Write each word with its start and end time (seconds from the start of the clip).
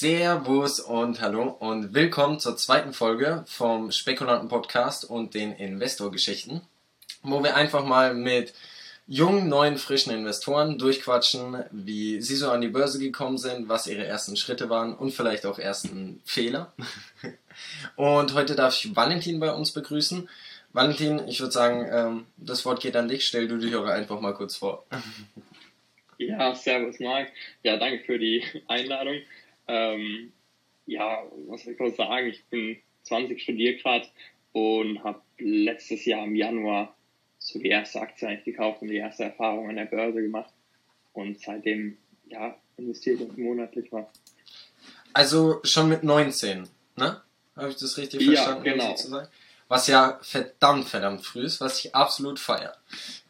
Servus 0.00 0.80
und 0.80 1.20
hallo 1.20 1.54
und 1.58 1.92
willkommen 1.92 2.40
zur 2.40 2.56
zweiten 2.56 2.94
Folge 2.94 3.44
vom 3.46 3.92
Spekulanten 3.92 4.48
Podcast 4.48 5.04
und 5.04 5.34
den 5.34 5.52
Investorgeschichten, 5.52 6.62
wo 7.22 7.44
wir 7.44 7.54
einfach 7.54 7.84
mal 7.84 8.14
mit 8.14 8.54
jungen, 9.06 9.50
neuen, 9.50 9.76
frischen 9.76 10.14
Investoren 10.14 10.78
durchquatschen, 10.78 11.64
wie 11.70 12.22
sie 12.22 12.36
so 12.36 12.50
an 12.50 12.62
die 12.62 12.68
Börse 12.68 12.98
gekommen 12.98 13.36
sind, 13.36 13.68
was 13.68 13.86
ihre 13.86 14.06
ersten 14.06 14.38
Schritte 14.38 14.70
waren 14.70 14.94
und 14.94 15.10
vielleicht 15.12 15.44
auch 15.44 15.58
ersten 15.58 16.22
Fehler. 16.24 16.72
Und 17.96 18.32
heute 18.32 18.54
darf 18.54 18.82
ich 18.82 18.96
Valentin 18.96 19.38
bei 19.38 19.52
uns 19.52 19.72
begrüßen. 19.72 20.30
Valentin, 20.72 21.28
ich 21.28 21.40
würde 21.40 21.52
sagen, 21.52 21.86
ähm, 21.92 22.26
das 22.38 22.64
Wort 22.64 22.80
geht 22.80 22.96
an 22.96 23.08
dich. 23.08 23.26
Stell 23.26 23.48
du 23.48 23.58
dich 23.58 23.76
auch 23.76 23.84
einfach 23.84 24.18
mal 24.22 24.32
kurz 24.32 24.56
vor. 24.56 24.86
Ja, 26.22 26.54
servus 26.54 27.00
Marc. 27.00 27.28
Ja, 27.62 27.78
danke 27.78 28.04
für 28.04 28.18
die 28.18 28.44
Einladung. 28.68 29.22
Ähm, 29.70 30.32
ja, 30.86 31.22
was 31.46 31.62
soll 31.62 31.74
ich 31.74 31.78
noch 31.78 31.94
sagen? 31.94 32.26
Ich 32.26 32.44
bin 32.46 32.76
20, 33.04 33.40
studiere 33.40 33.76
gerade 33.76 34.08
und 34.52 35.04
habe 35.04 35.22
letztes 35.38 36.04
Jahr 36.04 36.24
im 36.24 36.34
Januar 36.34 36.96
so 37.38 37.58
die 37.60 37.68
erste 37.68 38.00
Aktie 38.00 38.26
eigentlich 38.26 38.44
gekauft 38.44 38.82
und 38.82 38.88
die 38.88 38.96
erste 38.96 39.24
Erfahrung 39.24 39.68
an 39.68 39.76
der 39.76 39.84
Börse 39.84 40.20
gemacht. 40.20 40.52
Und 41.12 41.40
seitdem, 41.40 41.96
ja, 42.26 42.56
investiere 42.76 43.22
ich 43.22 43.36
monatlich 43.36 43.92
was. 43.92 44.06
Also 45.12 45.60
schon 45.62 45.88
mit 45.88 46.02
19, 46.02 46.68
ne? 46.96 47.22
Habe 47.56 47.70
ich 47.70 47.76
das 47.76 47.96
richtig 47.96 48.24
verstanden? 48.24 48.64
Ja, 48.64 48.72
genau. 48.72 48.96
Sozusagen? 48.96 49.28
Was 49.68 49.86
ja 49.86 50.18
verdammt, 50.22 50.88
verdammt 50.88 51.24
früh 51.24 51.42
ist, 51.42 51.60
was 51.60 51.84
ich 51.84 51.94
absolut 51.94 52.40
feiere. 52.40 52.76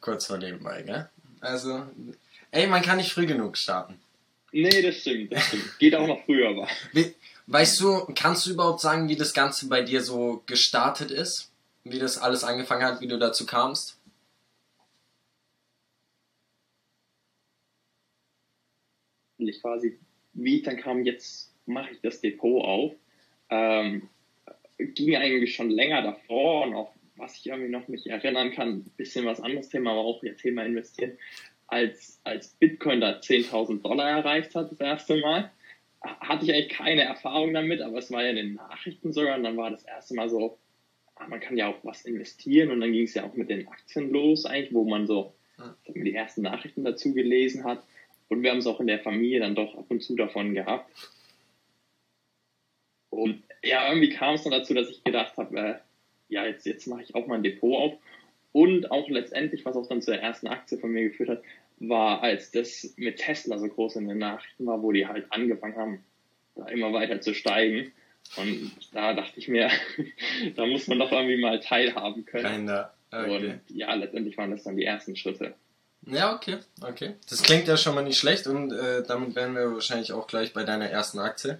Kurz 0.01 0.27
vor 0.27 0.39
nebenbei, 0.39 0.83
gell? 0.83 1.11
Also, 1.41 1.87
ey, 2.51 2.67
man 2.67 2.83
kann 2.83 2.97
nicht 2.97 3.13
früh 3.13 3.27
genug 3.27 3.59
starten. 3.59 4.01
Nee, 4.53 4.83
das 4.83 4.97
stimmt, 4.97 5.33
das 5.33 5.47
stimmt. 5.47 5.79
Geht 5.79 5.95
auch 5.95 6.07
noch 6.07 6.25
früher, 6.25 6.49
aber. 6.49 6.69
weißt 7.47 7.81
du, 7.81 8.07
kannst 8.15 8.47
du 8.47 8.51
überhaupt 8.51 8.81
sagen, 8.81 9.09
wie 9.09 9.17
das 9.17 9.33
Ganze 9.33 9.69
bei 9.69 9.83
dir 9.83 10.03
so 10.03 10.43
gestartet 10.47 11.11
ist? 11.11 11.53
Wie 11.85 11.99
das 11.99 12.19
alles 12.19 12.45
angefangen 12.45 12.85
hat, 12.85 13.01
wie 13.01 13.09
du 13.09 13.19
dazu 13.19 13.47
kamst? 13.47 13.99
Ich 19.39 19.63
quasi, 19.63 19.99
wie 20.35 20.59
ich 20.59 20.63
dann 20.63 20.77
kam, 20.77 21.05
jetzt 21.05 21.55
mache 21.65 21.93
ich 21.93 22.01
das 22.03 22.21
Depot 22.21 22.63
auf. 22.63 22.93
Ähm, 23.49 24.09
ging 24.79 25.17
eigentlich 25.17 25.55
schon 25.55 25.71
länger 25.71 26.03
davor 26.03 26.67
und 26.67 26.75
auch 26.75 26.93
was 27.17 27.37
ich 27.37 27.47
irgendwie 27.47 27.71
noch 27.71 27.87
mich 27.89 28.09
erinnern 28.09 28.51
kann, 28.53 28.69
ein 28.69 28.93
bisschen 28.97 29.27
was 29.27 29.41
anderes 29.41 29.69
Thema, 29.69 29.93
aber 29.93 30.01
auch 30.01 30.23
ihr 30.23 30.37
Thema 30.37 30.65
investieren 30.65 31.19
als, 31.71 32.21
als 32.25 32.49
Bitcoin 32.49 33.01
da 33.01 33.19
10.000 33.19 33.83
Dollar 33.83 34.11
erreicht 34.11 34.55
hat, 34.55 34.71
das 34.71 34.81
erste 34.81 35.17
Mal, 35.17 35.51
hatte 36.03 36.45
ich 36.45 36.53
eigentlich 36.53 36.71
keine 36.71 37.03
Erfahrung 37.03 37.53
damit, 37.55 37.81
aber 37.81 37.99
es 37.99 38.11
war 38.11 38.23
ja 38.23 38.31
in 38.31 38.37
den 38.37 38.55
Nachrichten 38.55 39.13
sogar 39.13 39.37
und 39.37 39.45
dann 39.45 39.57
war 39.57 39.71
das 39.71 39.85
erste 39.85 40.15
Mal 40.15 40.29
so, 40.29 40.59
ah, 41.17 41.29
man 41.29 41.41
kann 41.41 41.57
ja 41.57 41.69
auch 41.69 41.79
was 41.83 42.05
investieren 42.05 42.71
und 42.71 42.81
dann 42.81 42.93
ging 42.93 43.05
es 43.05 43.15
ja 43.15 43.25
auch 43.25 43.35
mit 43.35 43.51
den 43.51 43.69
Aktien 43.69 44.11
los 44.11 44.47
eigentlich, 44.47 44.75
wo 44.75 44.85
man 44.85 45.07
so 45.07 45.35
die 45.87 46.15
ersten 46.15 46.43
Nachrichten 46.43 46.85
dazu 46.85 47.13
gelesen 47.13 47.65
hat 47.65 47.83
und 48.29 48.43
wir 48.43 48.51
haben 48.51 48.59
es 48.59 48.67
auch 48.67 48.81
in 48.81 48.87
der 48.87 49.01
Familie 49.01 49.41
dann 49.41 49.55
doch 49.55 49.77
ab 49.77 49.87
und 49.89 50.03
zu 50.03 50.17
davon 50.17 50.55
gehabt. 50.55 50.91
Und 53.11 53.43
ja, 53.63 53.89
irgendwie 53.89 54.11
kam 54.11 54.35
es 54.35 54.45
dann 54.45 54.53
dazu, 54.53 54.73
dass 54.73 54.89
ich 54.89 55.05
gedacht 55.05 55.37
habe, 55.37 55.59
äh, 55.59 55.75
ja, 56.29 56.47
jetzt, 56.47 56.65
jetzt 56.65 56.87
mache 56.87 57.03
ich 57.03 57.15
auch 57.15 57.27
mal 57.27 57.35
ein 57.35 57.43
Depot 57.43 57.77
auf. 57.77 57.99
Und 58.53 58.91
auch 58.91 59.09
letztendlich, 59.09 59.65
was 59.65 59.77
auch 59.77 59.87
dann 59.87 60.01
zur 60.01 60.15
ersten 60.15 60.47
Aktie 60.47 60.79
von 60.79 60.91
mir 60.91 61.09
geführt 61.09 61.29
hat, 61.29 61.43
war, 61.81 62.23
als 62.23 62.51
das 62.51 62.93
mit 62.97 63.17
Tesla 63.17 63.59
so 63.59 63.67
groß 63.67 63.97
in 63.97 64.09
den 64.09 64.19
Nachrichten 64.19 64.67
war, 64.67 64.83
wo 64.83 64.93
die 64.93 65.07
halt 65.07 65.27
angefangen 65.31 65.77
haben, 65.77 66.05
da 66.55 66.67
immer 66.67 66.93
weiter 66.93 67.21
zu 67.21 67.35
steigen. 67.35 67.93
Und 68.37 68.73
da 68.93 69.15
dachte 69.15 69.39
ich 69.39 69.49
mir, 69.49 69.71
da 70.57 70.67
muss 70.67 70.87
man 70.87 70.99
doch 70.99 71.11
irgendwie 71.11 71.41
mal 71.41 71.59
teilhaben 71.61 72.25
können. 72.27 72.45
Keiner. 72.45 72.93
Okay. 73.11 73.37
Und 73.37 73.61
ja, 73.77 73.93
letztendlich 73.95 74.37
waren 74.39 74.51
das 74.51 74.63
dann 74.63 74.77
die 74.77 74.85
ersten 74.85 75.17
Schritte. 75.17 75.55
Ja, 76.07 76.35
okay, 76.35 76.59
okay. 76.83 77.15
Das 77.29 77.43
klingt 77.43 77.67
ja 77.67 77.77
schon 77.77 77.95
mal 77.95 78.05
nicht 78.05 78.19
schlecht 78.19 78.47
und 78.47 78.73
äh, 78.73 79.03
damit 79.03 79.35
wären 79.35 79.55
wir 79.55 79.73
wahrscheinlich 79.73 80.13
auch 80.13 80.27
gleich 80.27 80.53
bei 80.53 80.65
deiner 80.65 80.89
ersten 80.89 81.19
Aktie. 81.19 81.59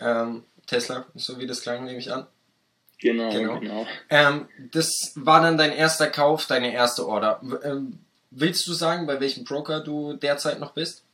Ähm, 0.00 0.44
Tesla, 0.66 1.06
so 1.14 1.38
wie 1.38 1.46
das 1.46 1.62
klang, 1.62 1.84
nehme 1.84 1.98
ich 1.98 2.12
an. 2.12 2.26
Genau, 3.00 3.30
genau. 3.30 3.58
genau. 3.58 3.86
Ähm, 4.10 4.48
das 4.70 5.12
war 5.16 5.42
dann 5.42 5.58
dein 5.58 5.72
erster 5.72 6.06
Kauf, 6.06 6.46
deine 6.46 6.72
erste 6.72 7.06
Order. 7.06 7.40
Ähm, 7.64 7.98
willst 8.34 8.66
du 8.66 8.72
sagen, 8.72 9.06
bei 9.06 9.20
welchem 9.20 9.44
Broker 9.44 9.80
du 9.80 10.14
derzeit 10.14 10.60
noch 10.60 10.72
bist? 10.72 11.04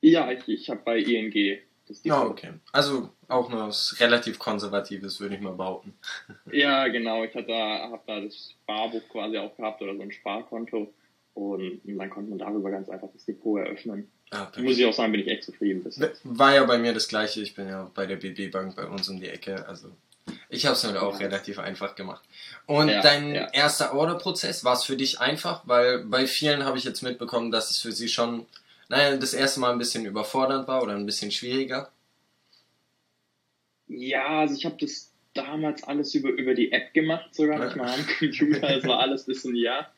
Ja, 0.00 0.30
ich, 0.30 0.46
ich 0.48 0.70
habe 0.70 0.80
bei 0.84 0.98
ING. 0.98 1.58
Das 1.86 2.02
oh, 2.04 2.28
okay. 2.30 2.52
Also 2.72 3.10
auch 3.28 3.48
nur 3.48 3.68
was 3.68 3.98
relativ 3.98 4.38
Konservatives, 4.38 5.20
würde 5.20 5.36
ich 5.36 5.40
mal 5.40 5.54
behaupten. 5.54 5.94
Ja, 6.52 6.88
genau. 6.88 7.24
Ich 7.24 7.34
habe 7.34 7.46
da, 7.46 7.90
hab 7.90 8.06
da 8.06 8.20
das 8.20 8.54
Sparbuch 8.62 9.08
quasi 9.08 9.38
auch 9.38 9.56
gehabt 9.56 9.80
oder 9.82 9.96
so 9.96 10.02
ein 10.02 10.12
Sparkonto. 10.12 10.92
Und 11.34 11.80
dann 11.84 12.10
konnte 12.10 12.30
man 12.30 12.38
darüber 12.38 12.70
ganz 12.70 12.88
einfach 12.88 13.08
das 13.12 13.24
Depot 13.24 13.60
eröffnen. 13.60 14.10
Ah, 14.30 14.50
Muss 14.58 14.78
ich 14.78 14.84
auch 14.84 14.92
sagen, 14.92 15.12
bin 15.12 15.22
ich 15.22 15.28
echt 15.28 15.44
zufrieden. 15.44 15.84
War 16.24 16.54
ja 16.54 16.64
bei 16.64 16.78
mir 16.78 16.92
das 16.92 17.08
gleiche. 17.08 17.40
Ich 17.40 17.54
bin 17.54 17.68
ja 17.68 17.90
bei 17.94 18.06
der 18.06 18.16
BB 18.16 18.50
Bank 18.50 18.76
bei 18.76 18.86
uns 18.86 19.08
um 19.08 19.20
die 19.20 19.28
Ecke. 19.28 19.66
Also 19.66 19.90
ich 20.48 20.64
habe 20.64 20.74
es 20.74 20.84
mir 20.84 21.02
auch 21.02 21.20
relativ 21.20 21.58
einfach 21.58 21.94
gemacht. 21.94 22.22
Und 22.66 22.88
ja, 22.88 23.02
dein 23.02 23.34
ja. 23.34 23.48
erster 23.52 23.94
Orderprozess, 23.94 24.64
war 24.64 24.74
es 24.74 24.84
für 24.84 24.96
dich 24.96 25.20
einfach? 25.20 25.62
Weil 25.66 26.04
bei 26.04 26.26
vielen 26.26 26.64
habe 26.64 26.78
ich 26.78 26.84
jetzt 26.84 27.02
mitbekommen, 27.02 27.50
dass 27.50 27.70
es 27.70 27.78
für 27.78 27.92
sie 27.92 28.08
schon, 28.08 28.46
naja, 28.88 29.16
das 29.16 29.34
erste 29.34 29.60
Mal 29.60 29.72
ein 29.72 29.78
bisschen 29.78 30.06
überfordernd 30.06 30.66
war 30.66 30.82
oder 30.82 30.94
ein 30.94 31.06
bisschen 31.06 31.30
schwieriger. 31.30 31.90
Ja, 33.88 34.40
also 34.40 34.54
ich 34.54 34.64
habe 34.64 34.76
das 34.80 35.12
damals 35.34 35.84
alles 35.84 36.14
über, 36.14 36.30
über 36.30 36.54
die 36.54 36.72
App 36.72 36.92
gemacht, 36.94 37.34
sogar 37.34 37.64
nicht 37.64 37.76
mal 37.76 37.92
am 37.92 38.06
Computer. 38.18 38.76
Es 38.76 38.84
war 38.84 39.00
alles 39.00 39.24
bisschen 39.24 39.54
ja. 39.54 39.90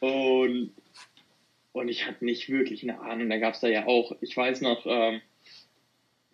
Und, 0.00 0.72
und 1.72 1.88
ich 1.88 2.06
hatte 2.06 2.24
nicht 2.24 2.48
wirklich 2.50 2.82
eine 2.82 3.00
Ahnung. 3.00 3.30
Da 3.30 3.38
gab 3.38 3.54
es 3.54 3.60
da 3.60 3.68
ja 3.68 3.86
auch, 3.86 4.14
ich 4.20 4.36
weiß 4.36 4.60
noch, 4.60 4.84
ähm, 4.86 5.20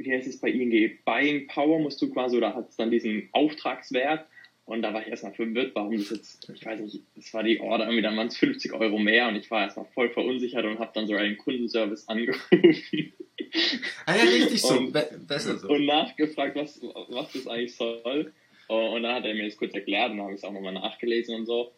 wie 0.05 0.13
heißt 0.13 0.29
es 0.29 0.41
bei 0.41 0.51
ING, 0.51 0.99
Buying 1.05 1.47
Power 1.49 1.79
musst 1.79 2.01
du 2.03 2.11
quasi, 2.11 2.37
oder 2.37 2.55
hat 2.55 2.71
es 2.71 2.77
dann 2.77 2.91
diesen 2.91 3.29
Auftragswert. 3.33 4.27
Und 4.65 4.83
da 4.83 4.95
war 4.95 5.03
ich 5.03 5.09
erstmal 5.09 5.35
verwirrt, 5.35 5.73
warum 5.75 5.97
das 5.97 6.11
jetzt, 6.11 6.49
ich 6.55 6.65
weiß 6.65 6.81
nicht, 6.81 7.03
das 7.17 7.35
war 7.35 7.43
die 7.43 7.61
Order, 7.61 7.85
irgendwie 7.85 8.03
dann 8.03 8.17
waren 8.17 8.29
es 8.29 8.37
50 8.37 8.73
Euro 8.73 8.99
mehr 8.99 9.29
und 9.29 9.37
ich 9.37 9.51
war 9.51 9.63
erstmal 9.63 9.87
voll 9.87 10.09
verunsichert 10.11 10.65
und 10.65 10.79
habe 10.79 10.93
dann 10.95 11.09
sogar 11.09 11.25
den 11.25 11.37
Kundenservice 11.37 12.09
angerufen. 12.09 13.13
Ah 14.07 14.17
ja, 14.17 14.23
richtig 14.23 14.63
so, 14.63 14.79
und, 14.79 14.93
Be 14.93 15.09
besser 15.27 15.59
so. 15.59 15.69
Und 15.69 15.85
nachgefragt, 15.85 16.57
was, 16.57 16.81
was 16.81 17.33
das 17.33 17.47
eigentlich 17.47 17.75
soll. 17.75 18.33
Und 18.69 19.03
dann 19.03 19.15
hat 19.15 19.25
er 19.25 19.35
mir 19.35 19.45
das 19.45 19.57
kurz 19.57 19.75
erklärt 19.75 20.11
und 20.11 20.19
dann 20.19 20.25
habe 20.25 20.35
ich 20.35 20.39
es 20.39 20.45
auch 20.45 20.53
nochmal 20.53 20.73
nachgelesen 20.73 21.35
und 21.35 21.47
so. 21.47 21.73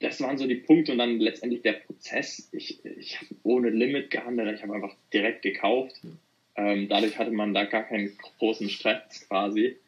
Das 0.00 0.20
waren 0.20 0.38
so 0.38 0.46
die 0.46 0.56
Punkte 0.56 0.92
und 0.92 0.98
dann 0.98 1.20
letztendlich 1.20 1.62
der 1.62 1.74
Prozess. 1.74 2.48
Ich, 2.52 2.84
ich 2.84 3.20
habe 3.20 3.34
ohne 3.42 3.70
Limit 3.70 4.10
gehandelt, 4.10 4.56
ich 4.56 4.62
habe 4.62 4.74
einfach 4.74 4.96
direkt 5.12 5.42
gekauft. 5.42 6.00
Ähm, 6.60 6.88
dadurch 6.88 7.18
hatte 7.18 7.30
man 7.30 7.54
da 7.54 7.64
gar 7.64 7.84
keinen 7.84 8.16
großen 8.38 8.68
Stress 8.68 9.26
quasi. 9.26 9.78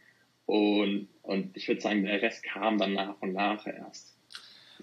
Und, 0.46 1.08
und 1.22 1.56
ich 1.56 1.68
würde 1.68 1.80
sagen, 1.80 2.04
der 2.04 2.22
Rest 2.22 2.42
kam 2.42 2.78
dann 2.78 2.94
nach 2.94 3.14
und 3.20 3.34
nach 3.34 3.66
erst, 3.66 4.14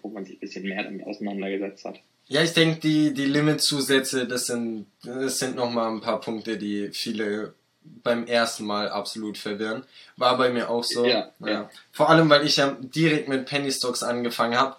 wo 0.01 0.09
man 0.09 0.23
sich 0.23 0.37
ein 0.37 0.39
bisschen 0.39 0.67
mehr 0.67 0.83
damit 0.83 1.05
auseinandergesetzt 1.05 1.85
hat. 1.85 1.99
Ja, 2.27 2.43
ich 2.43 2.53
denke, 2.53 2.79
die, 2.79 3.13
die 3.13 3.25
Limit-Zusätze, 3.25 4.27
das 4.27 4.45
sind, 4.45 4.85
das 5.03 5.39
sind 5.39 5.55
nochmal 5.55 5.91
ein 5.91 6.01
paar 6.01 6.21
Punkte, 6.21 6.57
die 6.57 6.89
viele 6.91 7.55
beim 7.81 8.27
ersten 8.27 8.65
Mal 8.65 8.89
absolut 8.89 9.37
verwirren. 9.37 9.83
War 10.15 10.37
bei 10.37 10.49
mir 10.49 10.69
auch 10.69 10.83
so. 10.83 11.05
Ja, 11.05 11.31
ja. 11.39 11.69
Vor 11.91 12.09
allem, 12.09 12.29
weil 12.29 12.45
ich 12.45 12.57
ja 12.57 12.77
direkt 12.79 13.27
mit 13.29 13.47
Penny 13.47 13.71
Stocks 13.71 14.03
angefangen 14.03 14.57
habe. 14.57 14.75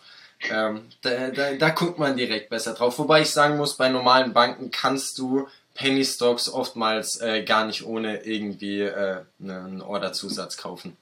Ähm, 0.48 0.82
da, 1.02 1.30
da, 1.30 1.54
da 1.54 1.70
guckt 1.70 1.98
man 1.98 2.16
direkt 2.16 2.50
besser 2.50 2.72
drauf. 2.72 2.98
Wobei 2.98 3.22
ich 3.22 3.30
sagen 3.30 3.56
muss, 3.56 3.76
bei 3.76 3.88
normalen 3.88 4.32
Banken 4.32 4.70
kannst 4.70 5.18
du 5.18 5.48
Penny 5.80 6.04
Stocks 6.04 6.52
oftmals 6.52 7.22
äh, 7.22 7.42
gar 7.42 7.66
nicht 7.66 7.86
ohne 7.86 8.26
irgendwie 8.26 8.82
äh, 8.82 9.22
einen 9.42 9.80
Orderzusatz 9.80 10.58
kaufen. 10.58 10.98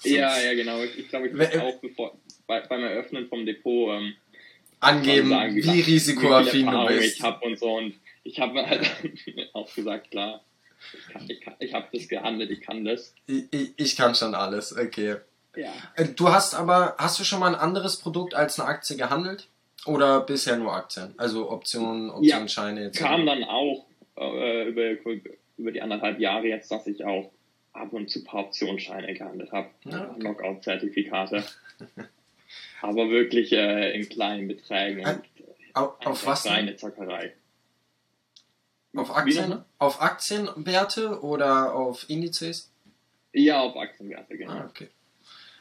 Sonst 0.00 0.16
ja, 0.16 0.40
ja, 0.40 0.54
genau. 0.54 0.82
Ich, 0.82 1.08
glaube, 1.08 1.28
ich 1.28 1.34
muss 1.34 1.54
auch 1.54 1.80
bevor, 1.80 2.18
bei, 2.48 2.60
beim 2.62 2.82
Eröffnen 2.82 3.28
vom 3.28 3.46
Depot 3.46 3.94
ähm, 3.94 4.14
angeben, 4.80 5.28
sagen, 5.28 5.54
wie, 5.54 5.80
risikoaffin 5.80 6.66
du 6.66 6.86
bist. 6.88 7.16
Ich 7.16 7.22
habe 7.22 7.46
und 7.46 7.56
so 7.60 7.76
und 7.76 7.94
ich 8.24 8.40
habe 8.40 8.66
halt 8.66 8.90
auch 9.52 9.72
gesagt, 9.72 10.10
klar, 10.10 10.42
ich, 10.92 11.12
kann, 11.12 11.30
ich, 11.30 11.40
kann, 11.40 11.54
ich 11.60 11.72
habe 11.72 11.86
das 11.92 12.08
gehandelt, 12.08 12.50
ich 12.50 12.60
kann 12.60 12.84
das. 12.84 13.14
Ich, 13.28 13.44
ich, 13.52 13.72
ich 13.76 13.96
kann 13.96 14.16
schon 14.16 14.34
alles, 14.34 14.76
okay. 14.76 15.18
Ja. 15.54 15.72
Äh, 15.94 16.06
du 16.06 16.30
hast 16.30 16.56
aber, 16.56 16.96
hast 16.98 17.20
du 17.20 17.24
schon 17.24 17.38
mal 17.38 17.54
ein 17.54 17.60
anderes 17.60 17.98
Produkt 17.98 18.34
als 18.34 18.58
eine 18.58 18.68
Aktie 18.68 18.96
gehandelt? 18.96 19.46
Oder 19.84 20.20
bisher 20.20 20.56
nur 20.56 20.72
Aktien? 20.72 21.14
Also 21.16 21.50
Optionen, 21.50 22.10
Optionsscheine 22.10 22.84
ja, 22.84 22.90
Kam 22.90 23.26
dann 23.26 23.42
auch 23.42 23.84
äh, 24.16 24.68
über, 24.68 24.90
über 25.56 25.72
die 25.72 25.82
anderthalb 25.82 26.18
Jahre 26.18 26.46
jetzt, 26.46 26.70
dass 26.70 26.86
ich 26.86 27.04
auch 27.04 27.32
ab 27.72 27.92
und 27.92 28.10
zu 28.10 28.22
paar 28.24 28.46
Optionsscheine 28.46 29.14
gehandelt 29.14 29.52
habe. 29.52 29.70
Ja, 29.84 30.10
okay. 30.10 30.20
Knockout-Zertifikate. 30.20 31.44
Aber 32.82 33.08
wirklich 33.10 33.52
äh, 33.52 33.92
in 33.98 34.08
kleinen 34.08 34.48
Beträgen. 34.48 35.06
Und, 35.06 35.22
auf, 35.74 35.94
auf 36.04 36.26
was? 36.26 36.46
Reine 36.46 36.76
Zockerei. 36.76 37.32
Auf 38.94 39.14
Aktien? 39.16 39.64
Auf 39.78 40.02
Aktienwerte 40.02 41.22
oder 41.22 41.74
auf 41.74 42.10
Indizes? 42.10 42.70
Ja, 43.32 43.60
auf 43.60 43.76
Aktienwerte, 43.76 44.36
genau. 44.36 44.52
Ah, 44.52 44.66
okay. 44.68 44.88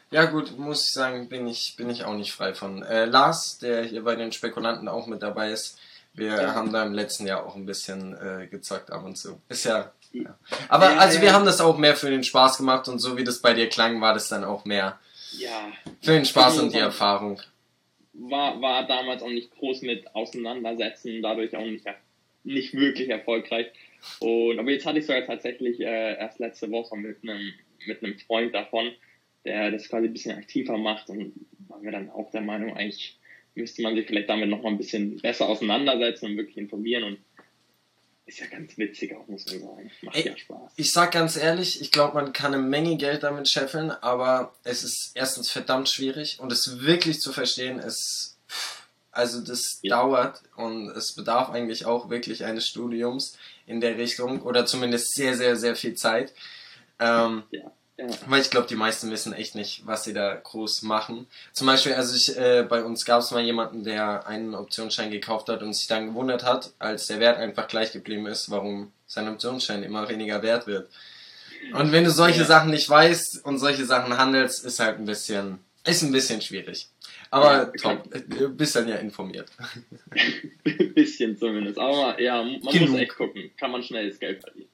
Ja 0.10 0.26
gut, 0.26 0.58
muss 0.58 0.88
ich 0.88 0.92
sagen, 0.92 1.30
bin 1.30 1.48
ich, 1.48 1.76
bin 1.78 1.90
ich 1.90 2.04
auch 2.04 2.16
nicht 2.16 2.34
frei 2.34 2.54
von. 2.54 2.84
Äh, 2.84 3.06
Lars, 3.06 3.60
der 3.60 3.86
hier 3.86 4.04
bei 4.04 4.16
den 4.16 4.34
Spekulanten 4.34 4.90
auch 4.90 5.08
mit 5.08 5.22
dabei 5.22 5.52
ist, 5.52 5.80
wir 6.14 6.28
ja. 6.28 6.56
haben 6.56 6.72
da 6.72 6.84
im 6.84 6.94
letzten 6.94 7.26
Jahr 7.26 7.46
auch 7.46 7.56
ein 7.56 7.66
bisschen 7.66 8.14
äh, 8.16 8.48
gezockt 8.48 8.92
ab 8.92 9.06
und 9.06 9.18
zu. 9.18 9.42
Ist 9.50 9.66
ja. 9.66 9.92
ja. 10.12 10.38
Aber 10.70 11.00
also 11.00 11.22
wir 11.22 11.34
haben 11.34 11.46
das 11.46 11.62
auch 11.62 11.78
mehr 11.78 11.96
für 11.96 12.10
den 12.10 12.24
Spaß 12.24 12.58
gemacht 12.58 12.88
und 12.88 13.00
so 13.00 13.18
wie 13.18 13.24
das 13.24 13.42
bei 13.42 13.54
dir 13.54 13.70
klang, 13.70 14.02
war 14.02 14.14
das 14.14 14.30
dann 14.30 14.44
auch 14.44 14.66
mehr 14.66 15.00
ja. 15.38 15.72
für 16.02 16.12
den 16.12 16.26
Spaß 16.26 16.60
und 16.60 16.74
die 16.74 16.80
Erfahrung. 16.80 17.42
War, 18.14 18.62
war 18.62 18.86
damals 18.86 19.24
auch 19.24 19.30
nicht 19.30 19.52
groß 19.52 19.84
mit 19.84 20.14
Auseinandersetzen, 20.14 21.22
dadurch 21.22 21.56
auch 21.56 21.66
nicht, 21.66 21.86
nicht 22.44 22.74
wirklich 22.74 23.10
erfolgreich. 23.10 23.68
Und, 24.20 24.60
aber 24.60 24.72
jetzt 24.72 24.86
hatte 24.86 25.00
ich 25.00 25.06
sogar 25.06 25.26
tatsächlich 25.26 25.80
äh, 25.80 26.18
erst 26.18 26.40
letzte 26.40 26.70
Woche 26.72 26.98
mit 26.98 27.24
einem 27.24 27.54
mit 27.88 28.04
einem 28.04 28.18
Freund 28.20 28.54
davon, 28.54 28.92
der 29.46 29.72
das 29.72 29.90
quasi 29.90 30.08
ein 30.08 30.14
bisschen 30.14 30.38
aktiver 30.38 30.78
macht 30.78 31.10
und 31.10 31.34
waren 31.68 31.84
wir 31.84 31.92
dann 31.92 32.10
auch 32.10 32.32
der 32.32 32.42
Meinung, 32.42 32.76
eigentlich 32.76 33.18
müsste 33.56 33.82
man 33.82 33.96
sich 33.96 34.08
vielleicht 34.08 34.30
damit 34.30 34.50
noch 34.50 34.62
mal 34.62 34.70
ein 34.70 34.78
bisschen 34.78 35.18
besser 35.18 35.48
auseinandersetzen 35.48 36.26
und 36.28 36.38
wirklich 36.38 36.58
informieren 36.58 37.04
und 37.04 37.18
ist 38.26 38.40
ja 38.40 38.46
ganz 38.48 38.78
witzig 38.78 39.14
auch, 39.16 39.28
muss 39.28 39.46
man 39.48 39.60
sagen. 39.60 39.92
Macht 40.04 40.16
Ey, 40.16 40.28
ja 40.28 40.38
Spaß. 40.38 40.72
Ich 40.78 40.92
sag 40.94 41.12
ganz 41.12 41.36
ehrlich, 41.36 41.82
ich 41.82 41.92
glaube, 41.92 42.16
man 42.16 42.32
kann 42.34 42.54
eine 42.54 42.64
Menge 42.64 42.96
Geld 42.96 43.24
damit 43.24 43.50
scheffeln, 43.50 43.92
aber 43.92 44.54
es 44.64 44.84
ist 44.84 45.12
erstens 45.16 45.50
verdammt 45.50 45.90
schwierig 45.90 46.40
und 46.40 46.52
es 46.52 46.82
wirklich 46.82 47.20
zu 47.20 47.34
verstehen, 47.34 47.80
ist, 47.80 48.38
also 49.12 49.42
das 49.42 49.80
ja. 49.82 49.98
dauert 49.98 50.42
und 50.56 50.90
es 50.92 51.14
bedarf 51.14 51.50
eigentlich 51.50 51.86
auch 51.86 52.10
wirklich 52.10 52.46
eines 52.46 52.68
Studiums 52.68 53.38
in 53.68 53.82
der 53.82 53.98
Richtung 53.98 54.42
oder 54.44 54.66
zumindest 54.66 55.14
sehr, 55.14 55.36
sehr, 55.36 55.58
sehr 55.58 55.76
viel 55.76 55.96
Zeit. 55.96 56.34
Ähm, 57.00 57.44
ja. 57.52 57.72
Ja. 58.02 58.08
Weil 58.28 58.42
ich 58.42 58.50
glaube, 58.50 58.68
die 58.68 58.76
meisten 58.76 59.12
wissen 59.12 59.34
echt 59.34 59.54
nicht, 59.54 59.86
was 59.86 60.04
sie 60.04 60.14
da 60.14 60.34
groß 60.36 60.82
machen. 60.84 61.28
Zum 61.54 61.68
Beispiel, 61.68 61.94
also 61.94 62.16
ich, 62.16 62.36
äh, 62.36 62.66
bei 62.68 62.84
uns 62.84 63.06
gab 63.06 63.22
es 63.22 63.32
mal 63.32 63.44
jemanden, 63.44 63.84
der 63.84 64.26
einen 64.26 64.56
Optionsschein 64.56 65.12
gekauft 65.12 65.50
hat 65.50 65.62
und 65.62 65.74
sich 65.74 65.88
dann 65.88 66.08
gewundert 66.08 66.44
hat, 66.44 66.72
als 66.80 67.08
der 67.08 67.20
Wert 67.20 67.38
einfach 67.38 67.68
gleich 67.68 67.92
geblieben 67.92 68.26
ist, 68.26 68.50
warum 68.50 68.92
sein 69.06 69.28
Optionsschein 69.28 69.84
immer 69.84 70.10
weniger 70.10 70.42
wert 70.42 70.66
wird. 70.66 70.90
Und 71.74 71.92
wenn 71.92 72.04
du 72.04 72.10
solche 72.10 72.40
ja. 72.40 72.46
Sachen 72.46 72.72
nicht 72.72 72.90
weißt 72.90 73.46
und 73.46 73.60
solche 73.60 73.86
Sachen 73.86 74.18
handelst, 74.18 74.66
ist 74.66 74.80
halt 74.80 74.98
ein 74.98 75.06
bisschen, 75.06 75.60
ist 75.86 76.02
ein 76.02 76.12
bisschen 76.12 76.42
schwierig. 76.42 76.90
Aber 77.30 77.54
ja, 77.54 77.66
top, 77.66 78.10
du 78.28 78.50
bist 78.50 78.76
dann 78.76 78.88
ja 78.88 78.96
informiert. 78.96 79.50
Ein 80.66 80.94
bisschen 80.96 81.38
zumindest. 81.38 81.78
Aber 81.78 82.20
ja, 82.20 82.44
man 82.44 82.60
Genug. 82.62 82.90
muss 82.90 83.00
echt 83.00 83.16
gucken. 83.16 83.52
Kann 83.58 83.72
man 83.72 83.84
schnelles 83.84 84.20
Geld 84.20 84.42
verlieren. 84.42 84.70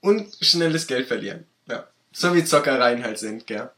Und 0.00 0.34
schnelles 0.40 0.86
Geld 0.86 1.06
verlieren. 1.06 1.46
Ja. 1.68 1.86
So 2.14 2.32
wie 2.34 2.44
Zockereien 2.44 3.02
halt 3.02 3.18
sind, 3.18 3.46
gell? 3.46 3.70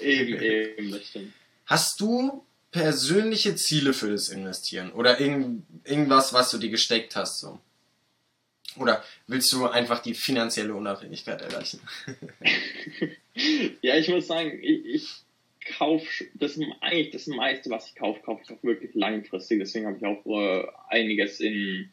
Eben, 0.00 0.42
eben, 0.42 0.90
das 0.90 1.06
stimmt. 1.08 1.32
Hast 1.66 2.00
du 2.00 2.44
persönliche 2.72 3.54
Ziele 3.54 3.92
für 3.92 4.10
das 4.10 4.28
Investieren? 4.28 4.92
Oder 4.92 5.20
irgend, 5.20 5.64
irgendwas, 5.84 6.32
was 6.32 6.50
du 6.50 6.58
dir 6.58 6.70
gesteckt 6.70 7.14
hast, 7.14 7.38
so? 7.38 7.60
Oder 8.76 9.04
willst 9.28 9.52
du 9.52 9.68
einfach 9.68 10.00
die 10.00 10.14
finanzielle 10.14 10.74
Unabhängigkeit 10.74 11.40
erreichen? 11.40 11.80
ja, 13.80 13.96
ich 13.96 14.08
muss 14.08 14.26
sagen, 14.26 14.58
ich, 14.60 14.84
ich 14.86 15.08
kaufe 15.76 16.24
das 16.34 16.58
eigentlich 16.80 17.10
das 17.12 17.28
meiste, 17.28 17.70
was 17.70 17.86
ich 17.86 17.94
kaufe, 17.94 18.20
kaufe 18.22 18.42
ich 18.44 18.50
auch 18.50 18.62
wirklich 18.64 18.92
langfristig. 18.94 19.60
Deswegen 19.60 19.86
habe 19.86 19.98
ich 19.98 20.04
auch 20.04 20.26
äh, 20.26 20.66
einiges 20.88 21.38
in, 21.38 21.90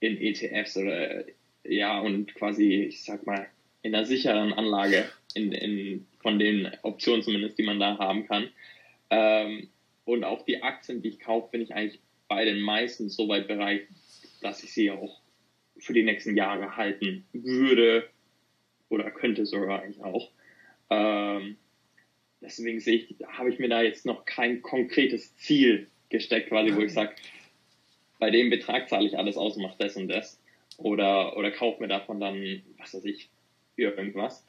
in 0.00 0.20
ETFs 0.20 0.76
oder 0.76 1.24
ja 1.62 2.00
und 2.00 2.34
quasi, 2.34 2.86
ich 2.88 3.04
sag 3.04 3.24
mal, 3.24 3.46
in 3.82 3.94
einer 3.94 4.06
sicheren 4.06 4.52
Anlage, 4.52 5.10
in, 5.34 5.52
in, 5.52 6.06
von 6.20 6.38
den 6.38 6.70
Optionen 6.82 7.22
zumindest, 7.22 7.58
die 7.58 7.64
man 7.64 7.80
da 7.80 7.98
haben 7.98 8.26
kann. 8.26 8.48
Ähm, 9.10 9.68
und 10.04 10.24
auch 10.24 10.44
die 10.44 10.62
Aktien, 10.62 11.02
die 11.02 11.10
ich 11.10 11.20
kaufe, 11.20 11.50
bin 11.50 11.60
ich 11.60 11.74
eigentlich 11.74 12.00
bei 12.28 12.44
den 12.44 12.60
meisten 12.60 13.08
so 13.08 13.28
weit 13.28 13.48
bereit, 13.48 13.82
dass 14.40 14.62
ich 14.62 14.72
sie 14.72 14.90
auch 14.90 15.20
für 15.78 15.92
die 15.92 16.02
nächsten 16.02 16.36
Jahre 16.36 16.76
halten 16.76 17.26
würde 17.32 18.08
oder 18.88 19.10
könnte 19.10 19.46
sogar 19.46 19.82
eigentlich 19.82 20.02
auch. 20.02 20.30
Ähm, 20.90 21.56
deswegen 22.40 22.80
sehe 22.80 22.96
ich, 22.96 23.16
habe 23.26 23.50
ich 23.50 23.58
mir 23.58 23.68
da 23.68 23.82
jetzt 23.82 24.06
noch 24.06 24.24
kein 24.24 24.62
konkretes 24.62 25.36
Ziel 25.36 25.88
gesteckt, 26.08 26.48
quasi, 26.48 26.74
wo 26.74 26.80
ich 26.80 26.92
sage, 26.92 27.14
bei 28.18 28.30
dem 28.30 28.50
Betrag 28.50 28.88
zahle 28.88 29.06
ich 29.06 29.18
alles 29.18 29.36
aus 29.36 29.56
und 29.56 29.62
mache 29.62 29.78
das 29.78 29.96
und 29.96 30.08
das. 30.08 30.40
Oder, 30.76 31.36
oder 31.36 31.50
kaufe 31.50 31.80
mir 31.80 31.88
davon 31.88 32.20
dann, 32.20 32.62
was 32.78 32.94
weiß 32.94 33.04
ich, 33.04 33.30
irgendwas. 33.76 34.44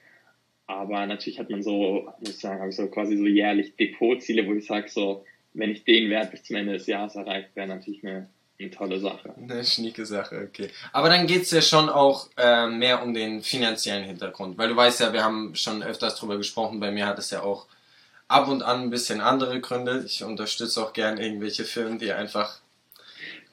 Aber 0.67 1.05
natürlich 1.05 1.39
hat 1.39 1.49
man 1.49 1.61
so, 1.61 2.09
muss 2.19 2.29
ich 2.29 2.39
sagen, 2.39 2.59
habe 2.59 2.69
ich 2.69 2.75
so 2.75 2.87
quasi 2.87 3.17
so 3.17 3.25
jährlich 3.25 3.75
Depotziele, 3.75 4.47
wo 4.47 4.53
ich 4.53 4.65
sage, 4.65 4.89
so, 4.89 5.25
wenn 5.53 5.69
ich 5.69 5.83
den 5.83 6.09
Wert 6.09 6.31
bis 6.31 6.43
zum 6.43 6.55
Ende 6.55 6.73
des 6.73 6.87
Jahres 6.87 7.15
erreicht, 7.15 7.49
wäre 7.55 7.67
natürlich 7.67 8.03
eine, 8.03 8.29
eine 8.59 8.71
tolle 8.71 8.99
Sache. 8.99 9.33
Eine 9.35 9.63
schnieke 9.63 10.05
Sache, 10.05 10.47
okay. 10.49 10.69
Aber 10.93 11.09
dann 11.09 11.27
geht 11.27 11.43
es 11.43 11.51
ja 11.51 11.61
schon 11.61 11.89
auch 11.89 12.29
äh, 12.37 12.67
mehr 12.67 13.03
um 13.03 13.13
den 13.13 13.41
finanziellen 13.41 14.05
Hintergrund, 14.05 14.57
weil 14.57 14.69
du 14.69 14.75
weißt 14.75 15.01
ja, 15.01 15.13
wir 15.13 15.23
haben 15.23 15.53
schon 15.55 15.83
öfters 15.83 16.15
drüber 16.15 16.37
gesprochen, 16.37 16.79
bei 16.79 16.91
mir 16.91 17.05
hat 17.05 17.19
es 17.19 17.29
ja 17.29 17.43
auch 17.43 17.67
ab 18.29 18.47
und 18.47 18.63
an 18.63 18.83
ein 18.83 18.89
bisschen 18.89 19.21
andere 19.21 19.59
Gründe. 19.59 20.03
Ich 20.05 20.23
unterstütze 20.23 20.81
auch 20.81 20.93
gern 20.93 21.17
irgendwelche 21.17 21.65
Firmen, 21.65 21.99
die 21.99 22.13
einfach 22.13 22.61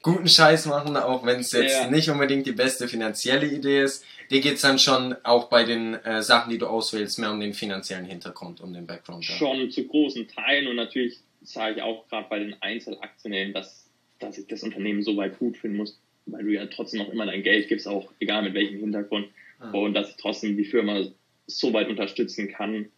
guten 0.01 0.27
Scheiß 0.27 0.65
machen, 0.65 0.97
auch 0.97 1.25
wenn 1.25 1.41
es 1.41 1.51
jetzt 1.51 1.75
ja. 1.75 1.87
nicht 1.87 2.09
unbedingt 2.09 2.47
die 2.47 2.53
beste 2.53 2.87
finanzielle 2.87 3.45
Idee 3.45 3.83
ist 3.83 4.03
dir 4.31 4.41
geht 4.41 4.55
es 4.55 4.61
dann 4.61 4.79
schon 4.79 5.15
auch 5.23 5.49
bei 5.49 5.63
den 5.63 5.93
äh, 5.93 6.23
Sachen, 6.23 6.51
die 6.51 6.57
du 6.57 6.67
auswählst, 6.67 7.19
mehr 7.19 7.31
um 7.31 7.39
den 7.39 7.53
finanziellen 7.53 8.05
Hintergrund, 8.05 8.61
um 8.61 8.73
den 8.73 8.87
Background. 8.87 9.27
Ja. 9.27 9.35
Schon 9.35 9.69
zu 9.69 9.85
großen 9.85 10.27
Teilen 10.27 10.67
und 10.67 10.77
natürlich 10.77 11.19
sage 11.43 11.75
ich 11.75 11.81
auch 11.81 12.07
gerade 12.07 12.27
bei 12.29 12.39
den 12.39 12.55
Einzelaktien, 12.61 13.53
dass, 13.53 13.89
dass 14.19 14.37
ich 14.37 14.47
das 14.47 14.63
Unternehmen 14.63 15.03
so 15.03 15.17
weit 15.17 15.37
gut 15.37 15.57
finden 15.57 15.77
muss, 15.77 15.99
weil 16.25 16.43
du 16.43 16.51
ja 16.51 16.65
trotzdem 16.67 17.01
noch 17.01 17.09
immer 17.09 17.25
dein 17.25 17.43
Geld 17.43 17.67
gibst, 17.67 17.87
auch 17.87 18.11
egal 18.19 18.43
mit 18.43 18.53
welchem 18.53 18.79
Hintergrund. 18.79 19.27
Ah. 19.59 19.71
Und 19.71 19.93
dass 19.93 20.09
ich 20.09 20.17
trotzdem 20.17 20.57
die 20.57 20.65
Firma 20.65 21.05
so 21.47 21.73
weit 21.73 21.89
unterstützen 21.89 22.47
kann 22.47 22.89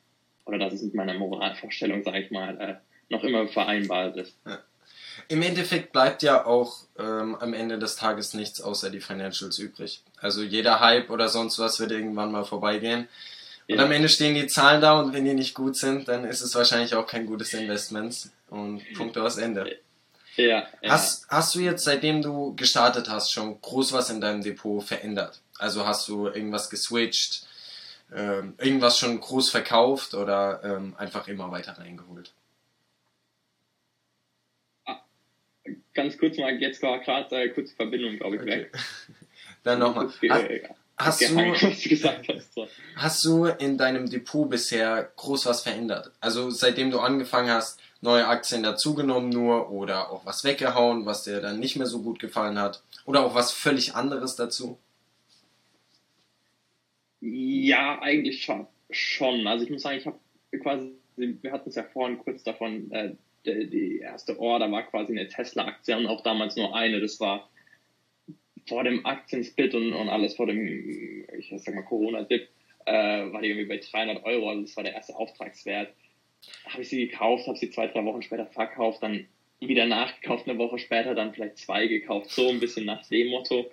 oder 0.46 0.60
dass 0.60 0.74
es 0.74 0.84
mit 0.84 0.94
meiner 0.94 1.16
Moralvorstellung, 1.16 2.04
sage 2.04 2.22
ich 2.22 2.32
mal, 2.32 2.60
äh, 2.60 2.76
noch 3.10 3.24
immer 3.24 3.48
vereinbart 3.48 4.18
ist. 4.18 4.38
Ja. 4.46 4.60
Im 5.28 5.42
Endeffekt 5.42 5.92
bleibt 5.92 6.24
ja 6.24 6.46
auch 6.46 6.80
ähm, 6.98 7.36
am 7.36 7.54
Ende 7.54 7.80
des 7.80 7.96
Tages 7.96 8.34
nichts 8.34 8.62
außer 8.62 8.90
die 8.90 9.02
Financials 9.02 9.60
übrig. 9.60 10.04
Also 10.20 10.44
jeder 10.44 10.80
Hype 10.80 11.10
oder 11.10 11.30
sonst 11.30 11.60
was 11.60 11.80
wird 11.80 11.92
irgendwann 11.92 12.32
mal 12.32 12.46
vorbeigehen. 12.46 13.08
Und 13.68 13.78
ja. 13.78 13.84
am 13.84 13.92
Ende 13.92 14.10
stehen 14.10 14.36
die 14.36 14.48
Zahlen 14.48 14.82
da 14.82 15.00
und 15.00 15.14
wenn 15.14 15.26
die 15.26 15.34
nicht 15.34 15.54
gut 15.54 15.78
sind, 15.78 16.08
dann 16.08 16.26
ist 16.26 16.42
es 16.42 16.54
wahrscheinlich 16.56 16.96
auch 16.96 17.08
kein 17.08 17.26
gutes 17.26 17.54
Investment. 17.54 18.30
Und 18.50 18.84
Punkt 18.96 19.18
aus 19.18 19.38
Ende. 19.38 19.80
Ja, 20.36 20.46
ja. 20.82 20.92
Hast, 20.92 21.28
hast 21.30 21.56
du 21.56 21.60
jetzt, 21.60 21.84
seitdem 21.84 22.22
du 22.22 22.56
gestartet 22.56 23.10
hast, 23.10 23.32
schon 23.32 23.60
groß 23.62 23.94
was 23.94 24.10
in 24.10 24.20
deinem 24.20 24.44
Depot 24.44 24.84
verändert? 24.84 25.40
Also 25.58 25.86
hast 25.86 26.08
du 26.08 26.28
irgendwas 26.28 26.70
geswitcht, 26.70 27.46
ähm, 28.14 28.56
irgendwas 28.58 28.98
schon 28.98 29.20
groß 29.20 29.50
verkauft 29.50 30.14
oder 30.14 30.62
ähm, 30.64 30.96
einfach 30.98 31.28
immer 31.28 31.52
weiter 31.52 31.78
reingeholt? 31.78 32.32
Ganz 35.94 36.18
kurz 36.18 36.38
mal, 36.38 36.56
jetzt 36.60 36.82
war 36.82 37.00
gerade 37.00 37.36
äh, 37.36 37.50
kurze 37.50 37.76
Verbindung, 37.76 38.18
glaube 38.18 38.36
ich, 38.38 38.42
okay. 38.42 38.52
weg. 38.52 38.78
Dann 39.64 39.80
nochmal. 39.80 40.12
Hast, 40.96 41.22
hast, 41.22 41.22
du, 41.22 41.38
hast, 42.38 42.54
so. 42.54 42.68
hast 42.96 43.26
du 43.26 43.46
in 43.46 43.78
deinem 43.78 44.10
Depot 44.10 44.50
bisher 44.50 45.12
groß 45.16 45.46
was 45.48 45.64
verändert? 45.64 46.12
Also 46.20 46.50
seitdem 46.50 46.92
du 46.92 47.00
angefangen 47.00 47.50
hast, 47.50 47.80
neue 48.02 48.28
Aktien 48.28 48.64
dazugenommen 48.64 49.30
nur 49.30 49.72
oder 49.72 50.12
auch 50.12 50.26
was 50.26 50.44
weggehauen, 50.44 51.06
was 51.06 51.24
dir 51.24 51.42
dann 51.42 51.60
nicht 51.60 51.78
mehr 51.78 51.88
so 51.88 52.02
gut 52.04 52.20
gefallen 52.20 52.60
hat? 52.60 52.84
Oder 53.06 53.26
auch 53.26 53.34
was 53.34 53.52
völlig 53.52 53.96
anderes 53.96 54.36
dazu? 54.36 54.78
Ja, 57.22 58.02
eigentlich 58.02 58.44
schon. 58.44 58.68
schon. 58.92 59.48
Also 59.48 59.64
ich 59.64 59.72
muss 59.72 59.84
sagen, 59.84 59.98
ich 59.98 60.06
habe 60.06 60.20
quasi, 60.62 60.94
wir 61.16 61.52
hatten 61.52 61.70
es 61.70 61.76
ja 61.76 61.84
vorhin 61.84 62.20
kurz 62.20 62.44
davon, 62.44 62.92
äh, 62.92 63.16
die 63.46 64.00
erste 64.00 64.40
Order 64.40 64.72
war 64.72 64.84
quasi 64.84 65.12
eine 65.14 65.28
Tesla-Aktie 65.28 65.98
und 65.98 66.08
auch 66.08 66.22
damals 66.22 66.56
nur 66.56 66.76
eine. 66.76 67.00
Das 67.02 67.20
war 67.20 67.50
vor 68.68 68.84
dem 68.84 69.06
Aktiensplit 69.06 69.76
und, 69.76 69.94
und 69.94 70.10
alles 70.10 70.36
vor 70.36 70.48
dem, 70.48 71.26
ich 71.38 71.54
sag 71.56 71.76
mal, 71.76 71.84
Corona-Dip, 71.84 72.48
äh, 72.86 73.32
war 73.32 73.42
die 73.42 73.50
irgendwie 73.50 73.68
bei 73.68 73.78
300 73.78 74.24
Euro. 74.24 74.50
Also 74.50 74.62
das 74.62 74.78
war 74.78 74.84
der 74.84 74.94
erste 74.94 75.16
Auftragswert. 75.16 75.94
Habe 76.68 76.82
ich 76.82 76.90
sie 76.90 77.08
gekauft, 77.08 77.48
habe 77.48 77.58
sie 77.58 77.70
zwei, 77.70 77.88
drei 77.88 78.04
Wochen 78.06 78.22
später 78.22 78.46
verkauft, 78.46 79.02
dann 79.02 79.28
wieder 79.60 79.86
nachgekauft, 79.86 80.48
eine 80.48 80.58
Woche 80.58 80.78
später 80.78 81.16
dann 81.16 81.34
vielleicht 81.34 81.58
zwei 81.58 81.88
gekauft, 81.88 82.30
so 82.30 82.50
ein 82.50 82.60
bisschen 82.60 82.86
nach 82.86 83.08
dem 83.08 83.30
Motto. 83.30 83.72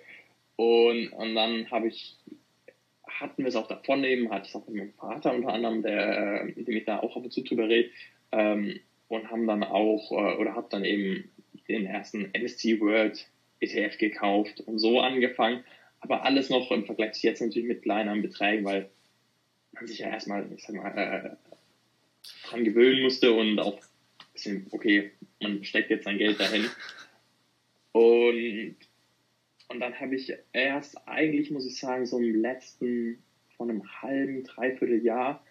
Und, 0.55 1.09
und 1.09 1.35
dann 1.35 1.69
habe 1.69 1.87
ich, 1.87 2.15
hatten 3.07 3.43
wir 3.43 3.49
es 3.49 3.55
auch 3.55 3.67
davon 3.67 4.03
eben, 4.03 4.31
hatte 4.31 4.43
ich 4.43 4.49
es 4.49 4.55
auch 4.55 4.67
mit 4.67 4.77
meinem 4.77 4.93
Vater 4.93 5.33
unter 5.33 5.49
anderem, 5.49 5.81
der, 5.81 6.45
äh, 6.45 6.63
dem 6.63 6.77
ich 6.77 6.85
da 6.85 6.99
auch 6.99 7.15
ab 7.15 7.23
und 7.23 7.33
zu 7.33 7.43
drüber 7.43 7.67
rede, 7.67 7.89
ähm, 8.31 8.79
und 9.11 9.29
haben 9.29 9.47
dann 9.47 9.63
auch 9.63 10.11
äh, 10.11 10.37
oder 10.37 10.55
habe 10.55 10.67
dann 10.69 10.85
eben 10.85 11.29
den 11.67 11.85
ersten 11.85 12.33
NST 12.33 12.79
World 12.79 13.27
ETF 13.59 13.97
gekauft 13.97 14.61
und 14.61 14.79
so 14.79 14.99
angefangen. 14.99 15.63
aber 15.99 16.23
alles 16.23 16.49
noch 16.49 16.71
im 16.71 16.85
Vergleich 16.85 17.21
jetzt 17.21 17.41
natürlich 17.41 17.67
mit 17.67 17.83
kleineren 17.83 18.21
Beträgen, 18.21 18.65
weil 18.65 18.89
man 19.73 19.85
sich 19.85 19.99
ja 19.99 20.09
erstmal, 20.09 20.51
ich 20.53 20.63
sag 20.63 20.75
mal, 20.75 20.97
äh, 20.97 21.51
dran 22.47 22.63
gewöhnen 22.63 23.03
musste 23.03 23.33
und 23.33 23.59
auch 23.59 23.75
ein 23.75 24.33
bisschen, 24.33 24.67
okay, 24.71 25.11
man 25.41 25.63
steckt 25.63 25.91
jetzt 25.91 26.05
sein 26.05 26.17
Geld 26.17 26.39
dahin. 26.39 26.65
Und, 27.91 28.75
und 29.67 29.79
dann 29.79 29.99
habe 29.99 30.15
ich 30.15 30.33
erst 30.53 31.07
eigentlich, 31.07 31.51
muss 31.51 31.67
ich 31.67 31.77
sagen, 31.77 32.05
so 32.05 32.17
im 32.17 32.41
letzten, 32.41 33.21
von 33.57 33.69
einem 33.69 34.01
halben, 34.01 34.43
dreiviertel 34.43 35.03
Jahr, 35.03 35.45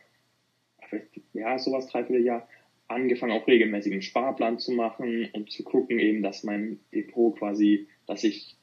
ja, 1.33 1.59
sowas, 1.59 1.87
dreiviertel 1.87 2.25
Jahr, 2.25 2.49
angefangen, 2.91 3.33
auch 3.33 3.47
regelmäßig 3.47 3.93
einen 3.93 4.03
Sparplan 4.03 4.59
zu 4.59 4.73
machen 4.73 5.29
und 5.33 5.51
zu 5.51 5.63
gucken 5.63 5.99
eben, 5.99 6.23
dass 6.23 6.45
mein 6.45 6.81
Depot 6.93 7.37
quasi, 7.39 7.89
dass 8.07 8.25
ich 8.25 8.57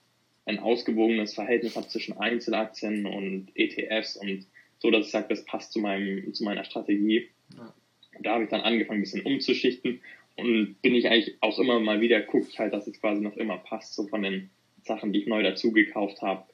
ein 0.45 0.59
ausgewogenes 0.59 1.33
Verhältnis 1.33 1.75
habe 1.75 1.87
zwischen 1.87 2.17
Einzelaktien 2.17 3.05
und 3.05 3.49
ETFs 3.55 4.15
und 4.15 4.45
so, 4.79 4.91
dass 4.91 5.07
ich 5.07 5.11
sage, 5.11 5.27
das 5.29 5.45
passt 5.45 5.73
zu 5.73 5.79
meinem, 5.79 6.33
zu 6.33 6.43
meiner 6.43 6.63
Strategie. 6.63 7.29
Ja. 7.55 7.73
Und 8.15 8.25
da 8.25 8.33
habe 8.33 8.43
ich 8.43 8.49
dann 8.49 8.61
angefangen, 8.61 8.99
ein 8.99 9.03
bisschen 9.03 9.25
umzuschichten 9.25 10.01
und 10.35 10.81
bin 10.81 10.95
ich 10.95 11.09
eigentlich 11.09 11.35
auch 11.41 11.59
immer 11.59 11.79
mal 11.79 11.99
wieder, 11.99 12.21
gucke 12.21 12.47
ich 12.49 12.59
halt, 12.59 12.73
dass 12.73 12.87
es 12.87 12.99
quasi 12.99 13.21
noch 13.21 13.37
immer 13.37 13.57
passt, 13.57 13.95
so 13.95 14.07
von 14.07 14.21
den 14.21 14.49
Sachen, 14.83 15.11
die 15.11 15.19
ich 15.19 15.27
neu 15.27 15.43
dazu 15.43 15.71
gekauft 15.71 16.21
habe, 16.21 16.45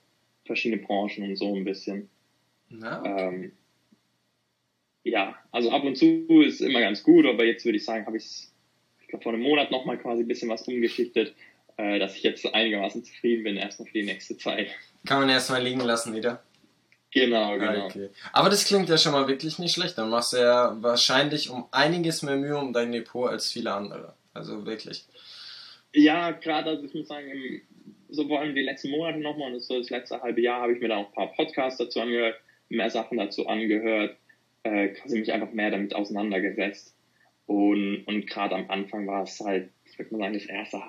verschiedene 0.45 0.81
Branchen 0.81 1.23
und 1.23 1.35
so 1.35 1.55
ein 1.55 1.65
bisschen. 1.65 2.09
Ja, 2.69 2.99
okay. 2.99 3.27
ähm, 3.27 3.51
ja, 5.03 5.35
also 5.51 5.71
ab 5.71 5.83
und 5.83 5.97
zu 5.97 6.25
ist 6.41 6.61
immer 6.61 6.79
ganz 6.79 7.03
gut, 7.03 7.25
aber 7.25 7.45
jetzt 7.45 7.65
würde 7.65 7.77
ich 7.77 7.85
sagen, 7.85 8.05
habe 8.05 8.17
ich 8.17 8.23
es, 8.23 8.53
ich 9.01 9.07
glaube, 9.07 9.23
vor 9.23 9.33
einem 9.33 9.41
Monat 9.41 9.71
nochmal 9.71 9.97
quasi 9.97 10.23
ein 10.23 10.27
bisschen 10.27 10.49
was 10.49 10.67
umgeschichtet, 10.67 11.33
äh, 11.77 11.99
dass 11.99 12.15
ich 12.15 12.23
jetzt 12.23 12.45
einigermaßen 12.45 13.03
zufrieden 13.03 13.43
bin, 13.43 13.57
erstmal 13.57 13.87
für 13.87 13.99
die 13.99 14.05
nächste 14.05 14.37
Zeit. 14.37 14.69
Kann 15.05 15.21
man 15.21 15.29
erstmal 15.29 15.63
liegen 15.63 15.81
lassen 15.81 16.15
wieder. 16.15 16.43
Genau, 17.11 17.57
genau. 17.59 17.85
Okay. 17.85 18.09
Aber 18.31 18.49
das 18.49 18.65
klingt 18.65 18.89
ja 18.89 18.97
schon 18.97 19.11
mal 19.11 19.27
wirklich 19.27 19.59
nicht 19.59 19.75
schlecht. 19.75 19.97
Dann 19.97 20.09
machst 20.09 20.33
du 20.33 20.37
ja 20.37 20.75
wahrscheinlich 20.81 21.49
um 21.49 21.65
einiges 21.71 22.23
mehr 22.23 22.37
Mühe 22.37 22.57
um 22.57 22.73
dein 22.73 22.91
Depot 22.91 23.29
als 23.29 23.51
viele 23.51 23.71
andere. 23.71 24.15
Also 24.33 24.65
wirklich. 24.65 25.05
Ja, 25.93 26.31
gerade, 26.31 26.71
also 26.71 26.85
ich 26.85 26.93
muss 26.95 27.07
sagen, 27.07 27.29
im, 27.29 27.61
so 28.09 28.27
vor 28.27 28.39
allem 28.39 28.55
die 28.55 28.63
letzten 28.63 28.89
Monate 28.89 29.19
nochmal 29.19 29.53
und 29.53 29.61
so 29.61 29.77
das 29.77 29.91
letzte 29.91 30.21
halbe 30.21 30.41
Jahr 30.41 30.61
habe 30.61 30.73
ich 30.73 30.79
mir 30.79 30.89
da 30.89 30.97
auch 30.97 31.07
ein 31.07 31.13
paar 31.13 31.33
Podcasts 31.33 31.77
dazu 31.77 32.01
angehört, 32.01 32.35
mehr 32.69 32.89
Sachen 32.89 33.17
dazu 33.17 33.47
angehört, 33.47 34.17
äh, 34.63 34.89
quasi 34.89 35.19
mich 35.19 35.31
einfach 35.31 35.51
mehr 35.51 35.71
damit 35.71 35.95
auseinandergesetzt. 35.95 36.95
Und, 37.45 38.03
und 38.05 38.27
gerade 38.27 38.55
am 38.55 38.69
Anfang 38.69 39.05
war 39.07 39.23
es 39.23 39.39
halt, 39.39 39.69
ich 39.85 39.99
würde 39.99 40.15
mal 40.15 40.19
sagen, 40.19 40.33
das 40.33 40.45
erste, 40.45 40.81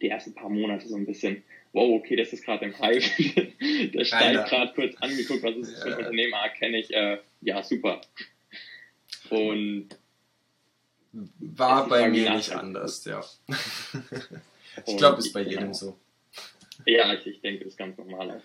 die 0.00 0.08
ersten 0.08 0.34
paar 0.34 0.48
Monate 0.48 0.88
so 0.88 0.96
ein 0.96 1.06
bisschen, 1.06 1.42
wow, 1.72 1.98
okay, 1.98 2.16
das 2.16 2.32
ist 2.32 2.44
gerade 2.44 2.64
im 2.64 2.78
Hype. 2.78 3.02
Der 3.92 4.04
steigt 4.04 4.48
gerade 4.48 4.72
kurz 4.74 4.96
angeguckt, 4.96 5.42
was 5.42 5.56
ist 5.56 5.72
das 5.72 5.82
für 5.82 5.90
ein 5.90 5.98
Unternehmen, 5.98 6.34
ah, 6.34 6.48
kenne 6.48 6.78
ich, 6.78 6.92
äh, 6.92 7.18
ja, 7.42 7.62
super. 7.62 8.00
Und 9.30 9.88
war 11.12 11.88
bei 11.88 12.08
mir 12.08 12.34
nicht 12.34 12.52
anders, 12.52 13.04
ja. 13.04 13.22
ich 14.86 14.96
glaube, 14.96 15.18
es 15.18 15.26
ist 15.26 15.32
bei 15.32 15.42
jedem 15.42 15.58
genau. 15.58 15.72
so. 15.74 15.98
Ja, 16.86 17.12
ich, 17.12 17.26
ich 17.26 17.40
denke, 17.40 17.64
das 17.64 17.74
ist 17.74 17.78
ganz 17.78 17.98
normal. 17.98 18.42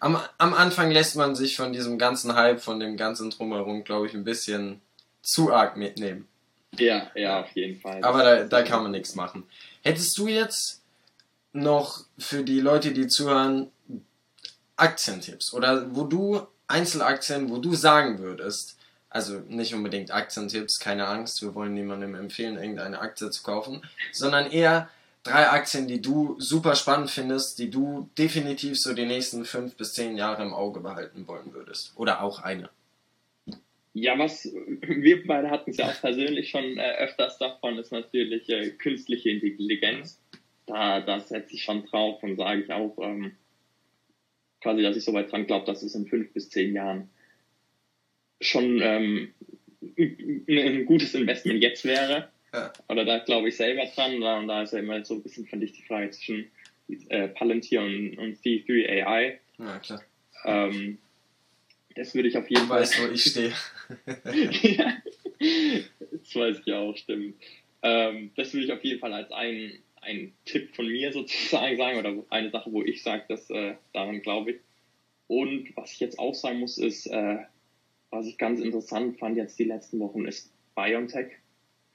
Am, 0.00 0.18
am 0.38 0.54
Anfang 0.54 0.90
lässt 0.90 1.16
man 1.16 1.34
sich 1.34 1.56
von 1.56 1.72
diesem 1.72 1.98
ganzen 1.98 2.34
Hype, 2.34 2.60
von 2.60 2.80
dem 2.80 2.96
ganzen 2.96 3.30
Drumherum, 3.30 3.84
glaube 3.84 4.06
ich, 4.06 4.14
ein 4.14 4.24
bisschen 4.24 4.80
zu 5.22 5.52
arg 5.52 5.76
mitnehmen. 5.76 6.28
Ja, 6.78 7.10
ja, 7.14 7.40
auf 7.40 7.50
jeden 7.54 7.80
Fall. 7.80 8.02
Aber 8.04 8.22
da, 8.22 8.44
da 8.44 8.62
kann 8.62 8.82
man 8.82 8.92
nichts 8.92 9.14
machen. 9.14 9.44
Hättest 9.82 10.16
du 10.18 10.28
jetzt 10.28 10.82
noch 11.52 12.04
für 12.18 12.42
die 12.42 12.60
Leute, 12.60 12.92
die 12.92 13.06
zuhören, 13.06 13.70
Aktientipps 14.76 15.54
oder 15.54 15.94
wo 15.94 16.04
du 16.04 16.46
Einzelaktien, 16.68 17.48
wo 17.50 17.58
du 17.58 17.74
sagen 17.74 18.18
würdest, 18.18 18.76
also 19.08 19.40
nicht 19.48 19.74
unbedingt 19.74 20.10
Aktientipps, 20.10 20.78
keine 20.78 21.06
Angst, 21.06 21.40
wir 21.40 21.54
wollen 21.54 21.72
niemandem 21.74 22.14
empfehlen, 22.14 22.58
irgendeine 22.58 23.00
Aktie 23.00 23.30
zu 23.30 23.42
kaufen, 23.42 23.82
sondern 24.12 24.50
eher 24.50 24.90
drei 25.26 25.48
Aktien, 25.48 25.88
die 25.88 26.00
du 26.00 26.36
super 26.38 26.74
spannend 26.74 27.10
findest, 27.10 27.58
die 27.58 27.70
du 27.70 28.10
definitiv 28.18 28.78
so 28.78 28.94
die 28.94 29.06
nächsten 29.06 29.44
fünf 29.44 29.76
bis 29.76 29.94
zehn 29.94 30.16
Jahre 30.16 30.42
im 30.42 30.54
Auge 30.54 30.80
behalten 30.80 31.26
wollen 31.26 31.52
würdest. 31.52 31.92
Oder 31.96 32.22
auch 32.22 32.40
eine. 32.40 32.70
Ja, 33.94 34.18
was 34.18 34.44
wir 34.44 35.26
beide 35.26 35.50
hatten 35.50 35.70
es 35.70 35.78
ja 35.78 35.86
auch 35.86 36.00
persönlich 36.00 36.50
schon 36.50 36.78
äh, 36.78 36.96
öfters 36.98 37.38
davon, 37.38 37.78
ist 37.78 37.92
natürlich 37.92 38.48
äh, 38.48 38.70
künstliche 38.70 39.30
Intelligenz 39.30 40.20
da, 40.66 41.00
da 41.00 41.20
setze 41.20 41.54
ich 41.54 41.62
schon 41.62 41.86
drauf 41.86 42.22
und 42.22 42.36
sage 42.36 42.62
ich 42.62 42.72
auch 42.72 42.96
ähm, 43.00 43.32
quasi, 44.60 44.82
dass 44.82 44.96
ich 44.96 45.04
so 45.04 45.14
weit 45.14 45.30
dran 45.30 45.46
glaube, 45.46 45.66
dass 45.66 45.82
es 45.82 45.94
in 45.94 46.06
fünf 46.06 46.32
bis 46.32 46.50
zehn 46.50 46.74
Jahren 46.74 47.08
schon 48.40 48.80
ähm, 48.82 49.34
ein 49.96 50.84
gutes 50.86 51.14
Investment 51.14 51.62
jetzt 51.62 51.84
wäre. 51.84 52.28
Ja. 52.52 52.72
Oder 52.88 53.04
da 53.04 53.18
glaube 53.18 53.48
ich 53.48 53.56
selber 53.56 53.84
dran. 53.94 54.20
Da, 54.20 54.38
und 54.38 54.48
da 54.48 54.62
ist 54.62 54.72
ja 54.72 54.78
immer 54.78 55.04
so 55.04 55.14
ein 55.14 55.22
bisschen, 55.22 55.46
fand 55.46 55.62
ich, 55.62 55.72
die 55.72 55.82
Frage 55.82 56.10
zwischen 56.10 56.50
äh, 57.08 57.28
Palantir 57.28 57.82
und, 57.82 58.16
und 58.18 58.38
C3 58.38 59.04
AI. 59.04 59.40
Ja, 59.58 59.78
klar. 59.78 60.02
Ähm, 60.44 60.98
das 61.94 62.14
würde 62.14 62.28
ich 62.28 62.36
auf 62.36 62.48
jeden 62.48 62.62
du 62.62 62.68
Fall. 62.68 62.82
Weißt, 62.82 63.02
wo 63.02 63.12
ich 63.12 63.24
stehe. 63.24 63.52
ja, 64.62 64.96
das 66.10 66.34
weiß 66.34 66.60
ich 66.64 66.72
auch, 66.72 66.96
stimmt. 66.96 67.36
Ähm, 67.82 68.30
das 68.36 68.52
würde 68.52 68.66
ich 68.66 68.72
auf 68.72 68.84
jeden 68.84 69.00
Fall 69.00 69.12
als 69.12 69.32
einen 69.32 69.78
ein 70.06 70.32
Tipp 70.44 70.74
von 70.74 70.86
mir 70.86 71.12
sozusagen 71.12 71.76
sagen 71.78 71.98
oder 71.98 72.24
eine 72.30 72.50
Sache, 72.50 72.72
wo 72.72 72.82
ich 72.82 73.02
sage, 73.02 73.24
dass 73.28 73.50
äh, 73.50 73.74
daran 73.92 74.22
glaube 74.22 74.52
ich. 74.52 74.56
Und 75.26 75.76
was 75.76 75.92
ich 75.92 76.00
jetzt 76.00 76.18
auch 76.18 76.34
sagen 76.34 76.60
muss, 76.60 76.78
ist, 76.78 77.06
äh, 77.06 77.38
was 78.10 78.26
ich 78.26 78.38
ganz 78.38 78.60
interessant 78.60 79.18
fand 79.18 79.36
jetzt 79.36 79.58
die 79.58 79.64
letzten 79.64 79.98
Wochen, 79.98 80.24
ist 80.24 80.52
BioNTech. 80.76 81.32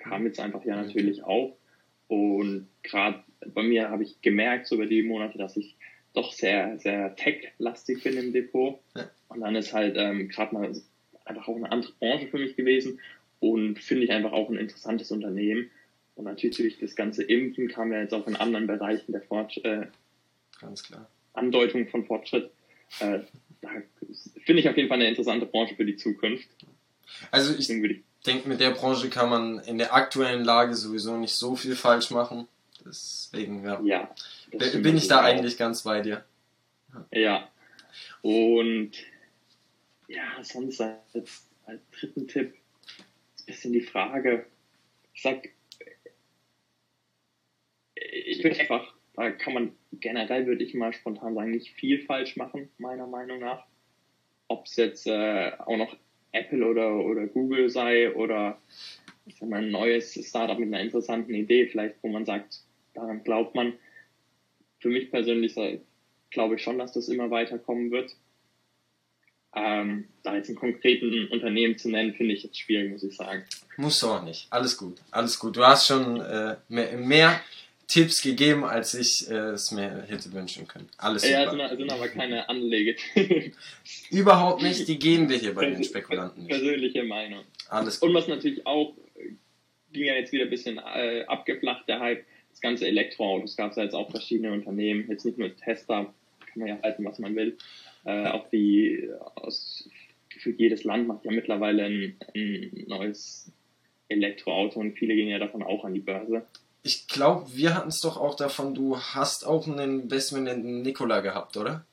Kam 0.01 0.25
jetzt 0.25 0.39
einfach 0.39 0.63
ja 0.65 0.75
natürlich 0.75 1.23
auch. 1.23 1.57
Und 2.07 2.67
gerade 2.83 3.23
bei 3.53 3.63
mir 3.63 3.89
habe 3.89 4.03
ich 4.03 4.21
gemerkt, 4.21 4.67
so 4.67 4.75
über 4.75 4.85
die 4.85 5.03
Monate, 5.03 5.37
dass 5.37 5.57
ich 5.57 5.77
doch 6.13 6.33
sehr, 6.33 6.77
sehr 6.79 7.15
tech-lastig 7.15 8.03
bin 8.03 8.17
im 8.17 8.33
Depot. 8.33 8.79
Und 9.29 9.41
dann 9.41 9.55
ist 9.55 9.73
halt 9.73 9.95
ähm, 9.97 10.27
gerade 10.27 10.53
mal 10.53 10.71
einfach 11.25 11.47
auch 11.47 11.55
eine 11.55 11.71
andere 11.71 11.93
Branche 11.99 12.27
für 12.27 12.37
mich 12.37 12.55
gewesen 12.55 12.99
und 13.39 13.79
finde 13.79 14.03
ich 14.03 14.11
einfach 14.11 14.33
auch 14.33 14.49
ein 14.49 14.57
interessantes 14.57 15.11
Unternehmen. 15.11 15.69
Und 16.15 16.25
natürlich 16.25 16.77
das 16.79 16.95
ganze 16.95 17.23
Impfen 17.23 17.69
kam 17.69 17.91
ja 17.93 18.01
jetzt 18.01 18.13
auch 18.13 18.27
in 18.27 18.35
anderen 18.35 18.67
Bereichen 18.67 19.13
der 19.13 19.21
Fortschritt. 19.21 19.65
Äh. 19.65 19.87
Andeutung 21.33 21.87
von 21.87 22.05
Fortschritt. 22.05 22.51
Äh, 22.99 23.21
da 23.61 23.69
finde 24.43 24.61
ich 24.61 24.69
auf 24.69 24.75
jeden 24.75 24.89
Fall 24.89 24.99
eine 24.99 25.07
interessante 25.07 25.45
Branche 25.45 25.75
für 25.75 25.85
die 25.85 25.95
Zukunft. 25.95 26.49
Also 27.31 27.57
ich 27.57 27.69
denke, 28.23 28.47
mit 28.47 28.59
der 28.59 28.71
Branche 28.71 29.09
kann 29.09 29.29
man 29.29 29.59
in 29.59 29.77
der 29.77 29.93
aktuellen 29.93 30.43
Lage 30.43 30.75
sowieso 30.75 31.17
nicht 31.17 31.33
so 31.33 31.55
viel 31.55 31.75
falsch 31.75 32.11
machen. 32.11 32.47
Deswegen, 32.85 33.63
ja. 33.65 33.79
ja 33.83 34.09
bin 34.51 34.97
ich 34.97 35.07
da 35.07 35.19
auch. 35.19 35.23
eigentlich 35.23 35.57
ganz 35.57 35.83
bei 35.83 36.01
dir. 36.01 36.23
Ja. 37.11 37.49
Und 38.21 38.91
ja, 40.07 40.43
sonst 40.43 40.81
als, 40.81 41.47
als 41.65 41.81
dritten 41.91 42.27
Tipp 42.27 42.55
ist 43.35 43.43
ein 43.43 43.45
bisschen 43.45 43.73
die 43.73 43.81
Frage. 43.81 44.45
Ich 45.13 45.21
sag, 45.21 45.49
ich 47.95 48.41
finde 48.41 48.59
einfach, 48.59 48.93
da 49.13 49.31
kann 49.31 49.53
man 49.53 49.75
generell, 49.93 50.47
würde 50.47 50.63
ich 50.63 50.73
mal 50.73 50.93
spontan 50.93 51.35
sagen, 51.35 51.51
nicht 51.51 51.71
viel 51.73 52.03
falsch 52.05 52.35
machen, 52.35 52.69
meiner 52.77 53.07
Meinung 53.07 53.39
nach. 53.39 53.65
Ob 54.47 54.65
es 54.65 54.75
jetzt 54.75 55.07
äh, 55.07 55.53
auch 55.59 55.77
noch 55.77 55.95
Apple 56.31 56.65
oder, 56.65 56.95
oder 56.95 57.27
Google 57.27 57.69
sei 57.69 58.13
oder 58.13 58.57
ich 59.25 59.37
sag 59.37 59.49
mal, 59.49 59.61
ein 59.61 59.71
neues 59.71 60.13
Startup 60.13 60.57
mit 60.57 60.69
einer 60.69 60.81
interessanten 60.81 61.33
Idee, 61.33 61.67
vielleicht, 61.67 61.95
wo 62.01 62.07
man 62.07 62.25
sagt, 62.25 62.61
daran 62.93 63.23
glaubt 63.23 63.55
man. 63.55 63.73
Für 64.79 64.89
mich 64.89 65.11
persönlich 65.11 65.55
glaube 66.31 66.55
ich 66.55 66.63
schon, 66.63 66.79
dass 66.79 66.93
das 66.93 67.07
immer 67.07 67.29
weiterkommen 67.29 67.91
wird. 67.91 68.15
Ähm, 69.53 70.07
da 70.23 70.35
jetzt 70.35 70.47
einen 70.47 70.57
konkreten 70.57 71.27
Unternehmen 71.27 71.77
zu 71.77 71.89
nennen, 71.89 72.13
finde 72.13 72.33
ich 72.33 72.43
jetzt 72.43 72.57
schwierig, 72.57 72.89
muss 72.89 73.03
ich 73.03 73.15
sagen. 73.15 73.43
Musst 73.75 74.01
du 74.01 74.07
auch 74.07 74.23
nicht. 74.23 74.47
Alles 74.49 74.77
gut. 74.77 74.97
Alles 75.11 75.37
gut. 75.37 75.57
Du 75.57 75.65
hast 75.65 75.87
schon 75.87 76.21
äh, 76.21 76.55
mehr, 76.69 76.97
mehr 76.97 77.41
Tipps 77.91 78.21
gegeben, 78.21 78.63
als 78.63 78.93
ich 78.93 79.29
äh, 79.29 79.49
es 79.49 79.71
mir 79.71 80.05
hätte 80.07 80.31
wünschen 80.31 80.65
können. 80.65 80.87
Alles 80.97 81.23
super. 81.23 81.33
Ja, 81.33 81.67
sind, 81.69 81.77
sind 81.77 81.91
aber 81.91 82.07
keine 82.07 82.47
Anlege. 82.47 82.95
Überhaupt 84.09 84.61
nicht, 84.61 84.87
die 84.87 84.97
gehen 84.97 85.27
wir 85.27 85.37
hier 85.37 85.53
bei 85.53 85.65
den 85.65 85.83
Spekulanten 85.83 86.43
nicht. 86.43 86.51
Persönliche 86.51 87.03
Meinung. 87.03 87.43
Alles 87.67 87.99
gut. 87.99 88.07
Und 88.07 88.15
was 88.15 88.29
natürlich 88.29 88.65
auch, 88.65 88.95
äh, 89.15 89.33
ging 89.91 90.05
ja 90.05 90.15
jetzt 90.15 90.31
wieder 90.31 90.45
ein 90.45 90.49
bisschen 90.49 90.77
äh, 90.77 91.25
abgeflacht, 91.27 91.89
der 91.89 91.99
Hype, 91.99 92.23
das 92.49 92.61
ganze 92.61 92.87
Elektroautos. 92.87 93.57
gab 93.57 93.71
es 93.71 93.75
ja 93.75 93.83
jetzt 93.83 93.93
auch 93.93 94.09
verschiedene 94.09 94.53
Unternehmen, 94.53 95.09
jetzt 95.09 95.25
nicht 95.25 95.37
nur 95.37 95.53
Tesla, 95.57 96.05
kann 96.39 96.59
man 96.59 96.67
ja 96.69 96.79
halten, 96.81 97.03
was 97.03 97.19
man 97.19 97.35
will. 97.35 97.57
Äh, 98.05 98.27
auch 98.27 98.49
die, 98.51 99.09
aus, 99.35 99.89
für 100.29 100.51
jedes 100.51 100.85
Land 100.85 101.09
macht 101.09 101.25
ja 101.25 101.31
mittlerweile 101.31 101.83
ein, 101.83 102.15
ein 102.33 102.85
neues 102.87 103.51
Elektroauto 104.07 104.79
und 104.79 104.97
viele 104.97 105.13
gehen 105.13 105.27
ja 105.27 105.39
davon 105.39 105.61
auch 105.61 105.83
an 105.83 105.93
die 105.93 105.99
Börse 105.99 106.45
ich 106.83 107.07
glaube, 107.07 107.47
wir 107.53 107.75
hatten 107.75 107.89
es 107.89 108.01
doch 108.01 108.17
auch 108.17 108.35
davon, 108.35 108.73
du 108.73 108.99
hast 108.99 109.45
auch 109.45 109.67
ein 109.67 109.79
Investment 109.79 110.47
in 110.47 110.81
Nikola 110.81 111.21
gehabt, 111.21 111.57
oder? 111.57 111.85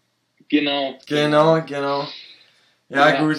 Genau. 0.48 0.98
Genau, 1.06 1.62
genau. 1.66 2.08
Ja, 2.88 3.10
ja, 3.10 3.20
gut. 3.20 3.36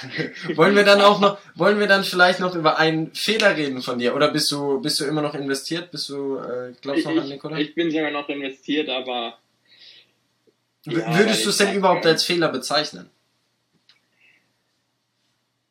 wollen 0.56 0.74
wir 0.74 0.82
dann 0.82 1.00
auch 1.00 1.20
noch, 1.20 1.38
wollen 1.54 1.78
wir 1.78 1.86
dann 1.86 2.02
vielleicht 2.02 2.40
noch 2.40 2.56
über 2.56 2.78
einen 2.78 3.14
Fehler 3.14 3.56
reden 3.56 3.80
von 3.80 4.00
dir? 4.00 4.16
Oder 4.16 4.32
bist 4.32 4.50
du, 4.50 4.80
bist 4.80 4.98
du 4.98 5.04
immer 5.04 5.22
noch 5.22 5.34
investiert? 5.34 5.92
Bist 5.92 6.08
du, 6.08 6.38
äh, 6.38 6.72
glaubst 6.80 7.04
du 7.04 7.10
noch 7.10 7.22
an 7.22 7.28
Nikola? 7.28 7.58
Ich 7.58 7.76
bin 7.76 7.92
sogar 7.92 8.10
noch 8.10 8.28
investiert, 8.28 8.88
aber. 8.88 9.38
Ja, 10.84 11.16
Würdest 11.16 11.44
du 11.44 11.50
es 11.50 11.58
denn 11.58 11.76
überhaupt 11.76 12.06
als 12.06 12.24
Fehler 12.24 12.48
bezeichnen? 12.48 13.08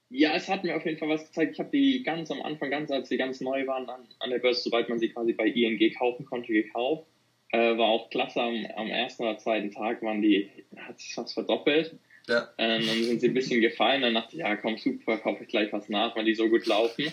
Ja, 0.10 0.36
es 0.36 0.48
hat 0.48 0.64
mir 0.64 0.76
auf 0.76 0.86
jeden 0.86 0.98
Fall 0.98 1.10
was 1.10 1.26
gezeigt. 1.26 1.54
Ich 1.54 1.60
habe 1.60 1.70
die 1.70 2.02
ganz 2.04 2.32
am 2.32 2.42
Anfang, 2.42 2.70
ganz 2.70 2.90
als 2.92 3.10
sie 3.10 3.18
ganz 3.18 3.42
neu 3.42 3.68
waren 3.68 3.90
an, 3.90 4.08
an 4.20 4.30
der 4.30 4.40
Börse, 4.40 4.62
sobald 4.62 4.88
man 4.88 5.00
sie 5.00 5.10
quasi 5.10 5.34
bei 5.34 5.48
ING 5.48 5.94
kaufen 5.96 6.26
konnte, 6.26 6.54
gekauft. 6.54 7.06
Äh, 7.52 7.78
war 7.78 7.88
auch 7.88 8.10
klasse. 8.10 8.42
Am, 8.42 8.66
am 8.76 8.88
ersten 8.88 9.24
oder 9.24 9.38
zweiten 9.38 9.72
Tag 9.72 10.02
waren 10.02 10.22
die, 10.22 10.50
hat 10.78 11.00
sich 11.00 11.16
was 11.18 11.34
verdoppelt. 11.34 11.98
Ja. 12.28 12.50
Ähm, 12.58 12.86
dann 12.86 13.04
sind 13.04 13.20
sie 13.20 13.28
ein 13.28 13.34
bisschen 13.34 13.62
gefallen. 13.62 14.02
Dann 14.02 14.14
dachte 14.14 14.36
ich, 14.36 14.40
ja, 14.40 14.56
komm, 14.56 14.78
super, 14.78 15.18
kaufe 15.18 15.44
ich 15.44 15.50
gleich 15.50 15.72
was 15.74 15.90
nach, 15.90 16.16
weil 16.16 16.26
die 16.26 16.36
so 16.36 16.48
gut 16.50 16.66
laufen. 16.66 17.12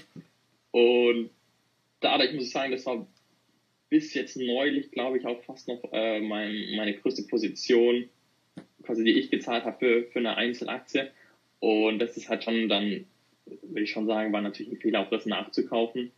Und 0.71 1.31
dadurch 2.01 2.33
muss 2.33 2.45
ich 2.45 2.51
sagen, 2.51 2.73
das 2.73 2.87
war 2.87 3.07
bis 3.91 4.15
jetzt 4.15 4.37
neulich, 4.37 4.91
glaube 4.91 5.19
ich, 5.19 5.27
auch 5.27 5.41
fast 5.45 5.69
noch 5.69 5.81
äh, 5.93 6.21
mein, 6.21 6.75
meine 6.77 6.95
größte 6.95 7.25
Position, 7.25 8.09
quasi 8.83 9.05
die 9.05 9.19
ich 9.19 9.31
gezahlt 9.31 9.65
habe 9.65 9.79
für, 9.79 10.11
für 10.11 10.19
eine 10.19 10.37
Einzelaktie. 10.37 11.11
Und 11.65 11.99
das 11.99 12.15
ist 12.19 12.29
halt 12.29 12.45
schon 12.45 12.69
dann, 12.69 13.07
würde 13.47 13.81
ich 13.81 13.91
schon 13.91 14.07
sagen, 14.07 14.35
war 14.35 14.43
natürlich 14.43 14.71
ein 14.71 14.77
Fehler, 14.77 15.01
auch 15.01 15.09
das 15.09 15.25
nachzukaufen. 15.25 16.13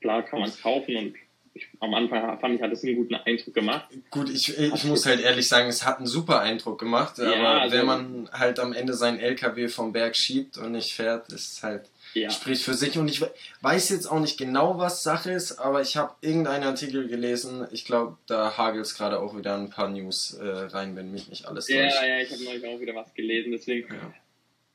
Klar 0.00 0.22
kann 0.22 0.38
man 0.38 0.48
es 0.48 0.62
kaufen 0.62 0.94
und 0.94 1.14
ich, 1.52 1.66
am 1.80 1.94
Anfang 1.94 2.38
fand 2.38 2.54
ich, 2.54 2.62
hat 2.62 2.70
es 2.70 2.84
einen 2.84 2.94
guten 2.94 3.16
Eindruck 3.16 3.54
gemacht. 3.54 3.88
Gut, 4.10 4.30
ich, 4.30 4.56
ich 4.56 4.84
muss 4.84 5.04
halt 5.04 5.20
ehrlich 5.20 5.48
sagen, 5.48 5.68
es 5.68 5.84
hat 5.84 5.98
einen 5.98 6.06
super 6.06 6.40
Eindruck 6.40 6.78
gemacht, 6.78 7.18
ja, 7.18 7.32
aber 7.32 7.62
also, 7.62 7.76
wenn 7.76 7.86
man 7.86 8.28
halt 8.32 8.60
am 8.60 8.72
Ende 8.72 8.94
seinen 8.94 9.18
LKW 9.18 9.66
vom 9.66 9.92
Berg 9.92 10.14
schiebt 10.14 10.58
und 10.58 10.72
nicht 10.72 10.92
fährt, 10.92 11.32
ist 11.32 11.64
halt 11.64 11.90
ja. 12.12 12.30
spricht 12.30 12.62
für 12.62 12.74
sich 12.74 12.96
und 12.96 13.08
ich 13.08 13.20
weiß 13.62 13.88
jetzt 13.88 14.06
auch 14.06 14.20
nicht 14.20 14.38
genau, 14.38 14.78
was 14.78 15.02
Sache 15.02 15.32
ist, 15.32 15.58
aber 15.58 15.82
ich 15.82 15.96
habe 15.96 16.14
irgendeinen 16.20 16.64
Artikel 16.64 17.08
gelesen, 17.08 17.66
ich 17.72 17.84
glaube, 17.84 18.16
da 18.26 18.56
hagelt 18.56 18.86
es 18.86 18.94
gerade 18.94 19.18
auch 19.18 19.36
wieder 19.36 19.56
ein 19.56 19.70
paar 19.70 19.88
News 19.90 20.34
äh, 20.34 20.46
rein, 20.46 20.94
wenn 20.94 21.10
mich 21.10 21.28
nicht 21.28 21.46
alles 21.46 21.66
täuscht. 21.66 21.78
Ja, 21.78 22.06
ja, 22.06 22.20
ich 22.20 22.30
habe 22.30 22.44
neulich 22.44 22.64
auch 22.64 22.80
wieder 22.80 22.94
was 22.94 23.12
gelesen, 23.14 23.50
deswegen. 23.50 23.92
Ja. 23.92 24.14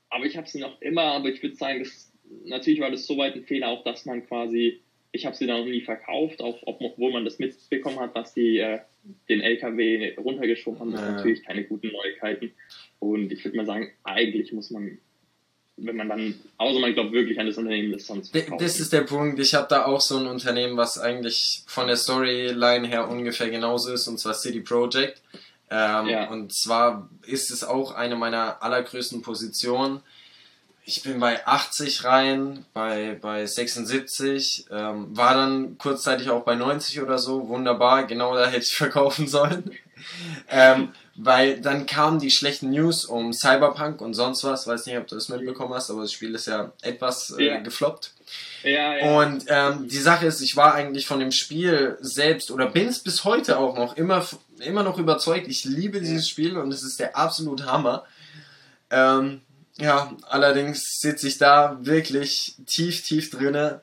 Aber 0.10 0.26
ich 0.26 0.38
habe 0.38 0.48
sie 0.48 0.60
noch 0.60 0.82
immer, 0.82 1.04
aber 1.04 1.30
ich 1.30 1.42
würde 1.42 1.56
sagen, 1.56 1.80
das, 1.80 2.12
natürlich 2.46 2.80
war 2.80 2.92
das 2.92 3.06
soweit 3.06 3.36
ein 3.36 3.44
Fehler, 3.44 3.70
auch 3.70 3.84
dass 3.84 4.06
man 4.06 4.26
quasi 4.26 4.82
ich 5.12 5.26
habe 5.26 5.36
sie 5.36 5.48
dann 5.48 5.62
noch 5.62 5.66
nie 5.66 5.82
verkauft, 5.82 6.42
auch 6.42 6.60
obwohl 6.66 7.12
man 7.12 7.26
das 7.26 7.40
mitbekommen 7.40 8.00
hat, 8.00 8.16
dass 8.16 8.34
die 8.34 8.60
äh, 8.60 8.80
den 9.28 9.42
LKW 9.42 10.16
runtergeschoben 10.18 10.80
haben. 10.80 10.92
Das 10.92 11.02
sind 11.02 11.16
natürlich 11.16 11.44
keine 11.44 11.64
guten 11.64 11.92
Neuigkeiten. 11.92 12.52
Und 13.00 13.32
ich 13.32 13.44
würde 13.44 13.58
mal 13.58 13.66
sagen, 13.66 13.92
eigentlich 14.04 14.54
muss 14.54 14.70
man, 14.70 15.00
wenn 15.78 15.96
man 15.96 16.10
dann, 16.10 16.36
außer 16.58 16.80
man 16.80 16.94
glaubt 16.94 17.12
wirklich 17.12 17.40
an 17.40 17.48
das 17.48 17.58
Unternehmen, 17.58 17.92
das 17.92 18.06
sonst 18.06 18.32
verkauft. 18.32 18.62
Das 18.62 18.80
ist 18.80 18.94
der 18.94 19.02
Punkt. 19.02 19.40
Ich 19.40 19.56
habe 19.56 19.68
da 19.68 19.86
auch 19.86 20.02
so 20.02 20.18
ein 20.18 20.28
Unternehmen, 20.28 20.78
was 20.78 21.00
eigentlich 21.00 21.64
von 21.66 21.88
der 21.88 21.96
Storyline 21.96 22.88
her 22.88 23.10
ungefähr 23.10 23.50
genauso 23.50 23.92
ist, 23.92 24.08
und 24.08 24.20
zwar 24.20 24.36
City 24.36 24.60
Project. 24.60 25.22
Ähm, 25.72 26.08
ja. 26.08 26.30
Und 26.30 26.54
zwar 26.54 27.10
ist 27.26 27.52
es 27.52 27.64
auch 27.64 27.94
eine 27.94 28.16
meiner 28.16 28.64
allergrößten 28.64 29.22
Positionen 29.22 30.02
ich 30.90 31.04
bin 31.04 31.20
bei 31.20 31.46
80 31.46 32.04
rein, 32.04 32.66
bei, 32.74 33.18
bei 33.22 33.46
76, 33.46 34.66
ähm, 34.72 35.16
war 35.16 35.36
dann 35.36 35.78
kurzzeitig 35.78 36.32
auch 36.32 36.44
bei 36.44 36.56
90 36.56 37.02
oder 37.02 37.20
so, 37.20 37.48
wunderbar, 37.48 38.08
genau 38.08 38.36
da 38.36 38.48
hätte 38.48 38.66
ich 38.66 38.74
verkaufen 38.76 39.28
sollen. 39.28 39.72
ähm, 40.50 40.94
weil 41.16 41.60
dann 41.62 41.86
kamen 41.86 42.20
die 42.20 42.32
schlechten 42.32 42.72
News 42.72 43.06
um 43.06 43.34
Cyberpunk 43.34 44.02
und 44.02 44.14
sonst 44.14 44.44
was, 44.46 44.66
weiß 44.66 44.86
nicht, 44.86 44.98
ob 44.98 45.08
du 45.08 45.16
das 45.16 45.30
mitbekommen 45.30 45.74
hast, 45.74 45.92
aber 45.92 46.02
das 46.02 46.14
Spiel 46.14 46.34
ist 46.34 46.48
ja 46.48 46.72
etwas 46.82 47.36
äh, 47.38 47.46
ja. 47.46 47.58
gefloppt. 47.60 48.14
Ja, 48.64 48.96
ja. 48.96 49.20
Und 49.20 49.46
ähm, 49.48 49.88
die 49.90 49.98
Sache 49.98 50.26
ist, 50.26 50.42
ich 50.42 50.56
war 50.56 50.74
eigentlich 50.74 51.06
von 51.06 51.20
dem 51.20 51.32
Spiel 51.32 51.98
selbst 52.00 52.50
oder 52.50 52.68
bin 52.68 52.88
es 52.88 53.00
bis 53.00 53.26
heute 53.26 53.60
auch 53.60 53.78
noch 53.78 53.98
immer, 53.98 54.26
immer 54.62 54.84
noch 54.84 54.98
überzeugt. 54.98 55.48
Ich 55.48 55.66
liebe 55.66 56.00
dieses 56.00 56.28
Spiel 56.28 56.58
und 56.58 56.72
es 56.72 56.84
ist 56.84 57.00
der 57.00 57.18
absolute 57.18 57.66
Hammer. 57.66 58.06
Ähm, 58.90 59.42
ja, 59.78 60.12
allerdings 60.28 61.00
sitze 61.00 61.28
ich 61.28 61.38
da 61.38 61.78
wirklich 61.82 62.56
tief, 62.66 63.04
tief 63.04 63.30
drinne 63.30 63.82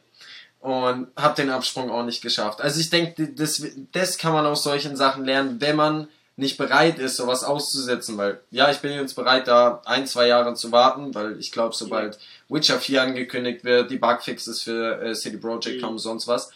und 0.60 1.08
habe 1.16 1.36
den 1.36 1.50
Absprung 1.50 1.90
auch 1.90 2.04
nicht 2.04 2.22
geschafft. 2.22 2.60
Also 2.60 2.80
ich 2.80 2.90
denke, 2.90 3.28
das, 3.28 3.62
das 3.92 4.18
kann 4.18 4.32
man 4.32 4.46
aus 4.46 4.62
solchen 4.62 4.96
Sachen 4.96 5.24
lernen, 5.24 5.60
wenn 5.60 5.76
man 5.76 6.08
nicht 6.36 6.58
bereit 6.58 6.98
ist, 6.98 7.16
sowas 7.16 7.44
auszusetzen, 7.44 8.18
weil 8.18 8.40
ja, 8.50 8.70
ich 8.70 8.78
bin 8.78 8.92
jetzt 8.92 9.14
bereit, 9.14 9.48
da 9.48 9.80
ein, 9.86 10.06
zwei 10.06 10.26
Jahre 10.26 10.54
zu 10.54 10.70
warten, 10.70 11.14
weil 11.14 11.38
ich 11.40 11.50
glaube, 11.50 11.74
sobald 11.74 12.18
Witcher 12.50 12.78
4 12.78 13.02
angekündigt 13.02 13.64
wird, 13.64 13.90
die 13.90 13.96
Bugfixes 13.96 14.60
für 14.60 15.00
äh, 15.00 15.14
City 15.14 15.38
Project 15.38 15.78
mhm. 15.78 15.82
kommen, 15.82 15.98
sonst 15.98 16.28
was, 16.28 16.50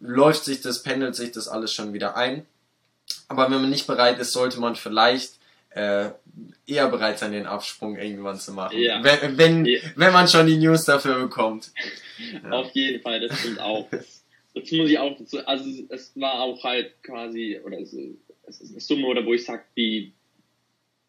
läuft 0.00 0.44
sich 0.44 0.62
das, 0.62 0.82
pendelt 0.82 1.14
sich 1.14 1.32
das 1.32 1.46
alles 1.46 1.74
schon 1.74 1.92
wieder 1.92 2.16
ein. 2.16 2.46
Aber 3.28 3.50
wenn 3.50 3.60
man 3.60 3.70
nicht 3.70 3.86
bereit 3.86 4.18
ist, 4.18 4.32
sollte 4.32 4.58
man 4.60 4.74
vielleicht 4.74 5.38
äh, 5.70 6.10
eher 6.66 6.88
bereit 6.88 7.18
sein, 7.18 7.32
den 7.32 7.46
Absprung 7.46 7.96
irgendwann 7.96 8.38
zu 8.38 8.52
machen. 8.52 8.78
Ja. 8.78 9.02
Wenn, 9.02 9.38
wenn, 9.38 9.64
ja. 9.64 9.80
wenn 9.96 10.12
man 10.12 10.28
schon 10.28 10.46
die 10.46 10.56
News 10.56 10.84
dafür 10.84 11.20
bekommt. 11.20 11.70
Ja. 12.42 12.50
Auf 12.50 12.70
jeden 12.72 13.02
Fall, 13.02 13.20
das 13.20 13.38
stimmt 13.38 13.60
auch. 13.60 13.88
Das, 13.90 14.24
das, 14.54 14.72
muss 14.72 14.90
ich 14.90 14.98
auch 14.98 15.16
dazu, 15.16 15.46
also 15.46 15.70
es 15.90 16.12
war 16.16 16.40
auch 16.40 16.62
halt 16.64 17.02
quasi, 17.02 17.60
oder 17.64 17.78
es, 17.78 17.94
es 18.46 18.60
ist 18.60 18.72
eine 18.72 18.80
Summe, 18.80 19.06
oder 19.06 19.24
wo 19.24 19.34
ich 19.34 19.44
sage, 19.44 19.62
die 19.76 20.12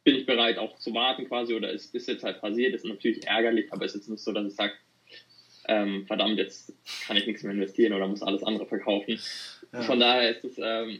bin 0.03 0.17
ich 0.17 0.25
bereit 0.25 0.57
auch 0.57 0.77
zu 0.77 0.93
warten 0.93 1.27
quasi, 1.27 1.53
oder 1.53 1.73
es 1.73 1.88
ist 1.88 2.07
jetzt 2.07 2.23
halt 2.23 2.41
passiert, 2.41 2.73
ist 2.75 2.85
natürlich 2.85 3.25
ärgerlich, 3.25 3.71
aber 3.71 3.85
es 3.85 3.95
ist 3.95 4.01
jetzt 4.01 4.09
nicht 4.09 4.23
so, 4.23 4.33
dass 4.33 4.45
ich 4.45 4.55
sage, 4.55 4.73
ähm, 5.67 6.05
verdammt, 6.05 6.38
jetzt 6.38 6.73
kann 7.05 7.15
ich 7.15 7.27
nichts 7.27 7.43
mehr 7.43 7.53
investieren 7.53 7.93
oder 7.93 8.07
muss 8.07 8.23
alles 8.23 8.43
andere 8.43 8.65
verkaufen. 8.65 9.19
Von 9.71 9.99
daher 9.99 10.31
ist 10.31 10.43
es 10.43 10.57
ähm, 10.57 10.99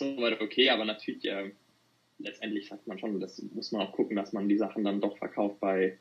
soweit 0.00 0.40
okay, 0.40 0.70
aber 0.70 0.84
natürlich 0.84 1.24
äh, 1.24 1.52
letztendlich 2.18 2.68
sagt 2.68 2.86
man 2.86 2.98
schon, 2.98 3.20
das 3.20 3.40
muss 3.54 3.72
man 3.72 3.86
auch 3.86 3.92
gucken, 3.92 4.16
dass 4.16 4.32
man 4.32 4.48
die 4.48 4.58
Sachen 4.58 4.84
dann 4.84 5.00
doch 5.00 5.16
verkauft 5.18 5.60
bei, 5.60 5.98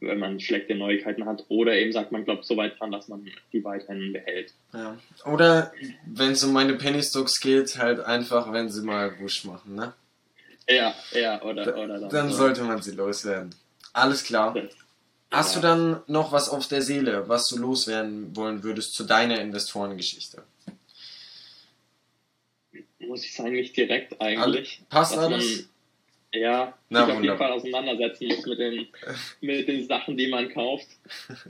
wenn 0.00 0.18
man 0.18 0.40
schlechte 0.40 0.74
Neuigkeiten 0.74 1.24
hat. 1.24 1.44
Oder 1.48 1.74
eben 1.76 1.92
sagt 1.92 2.10
man, 2.10 2.24
glaubt 2.24 2.44
so 2.44 2.56
weit 2.56 2.78
dran, 2.78 2.90
dass 2.90 3.08
man 3.08 3.24
die 3.52 3.62
weiterhin 3.64 4.12
behält. 4.12 4.52
Ja. 4.72 4.98
Oder 5.24 5.72
wenn 6.06 6.32
es 6.32 6.42
um 6.42 6.52
meine 6.52 6.74
Penny 6.74 7.02
Stocks 7.02 7.40
geht, 7.40 7.78
halt 7.78 8.00
einfach, 8.00 8.52
wenn 8.52 8.68
sie 8.68 8.82
mal 8.82 9.18
Wusch 9.20 9.44
machen, 9.44 9.74
ne? 9.74 9.94
Ja, 10.68 10.94
ja, 11.12 11.40
oder, 11.42 11.64
da, 11.64 11.76
oder 11.76 12.00
dann. 12.00 12.10
Dann 12.10 12.30
sollte 12.30 12.62
man 12.64 12.82
sie 12.82 12.90
loswerden. 12.90 13.54
Alles 13.94 14.24
klar. 14.24 14.52
Das, 14.52 14.76
Hast 15.30 15.56
ja. 15.56 15.60
du 15.60 15.66
dann 15.66 16.02
noch 16.06 16.32
was 16.32 16.48
auf 16.48 16.68
der 16.68 16.80
Seele, 16.80 17.28
was 17.28 17.48
du 17.48 17.58
loswerden 17.58 18.34
wollen 18.34 18.62
würdest 18.62 18.94
zu 18.94 19.04
deiner 19.04 19.40
Investorengeschichte? 19.40 20.42
Muss 23.08 23.24
ich 23.24 23.34
sagen, 23.34 23.52
nicht 23.52 23.76
direkt 23.76 24.20
eigentlich. 24.20 24.82
Passt 24.88 25.16
alles? 25.16 25.56
Man, 25.60 25.68
ja, 26.32 26.74
Na, 26.90 27.06
sich 27.06 27.14
auf 27.14 27.22
jeden 27.22 27.38
Fall 27.38 27.52
auseinandersetzen 27.52 28.28
muss 28.28 28.44
mit 28.46 28.58
den, 28.58 28.86
mit 29.40 29.66
den 29.66 29.86
Sachen, 29.86 30.16
die 30.16 30.28
man 30.28 30.50
kauft. 30.50 30.88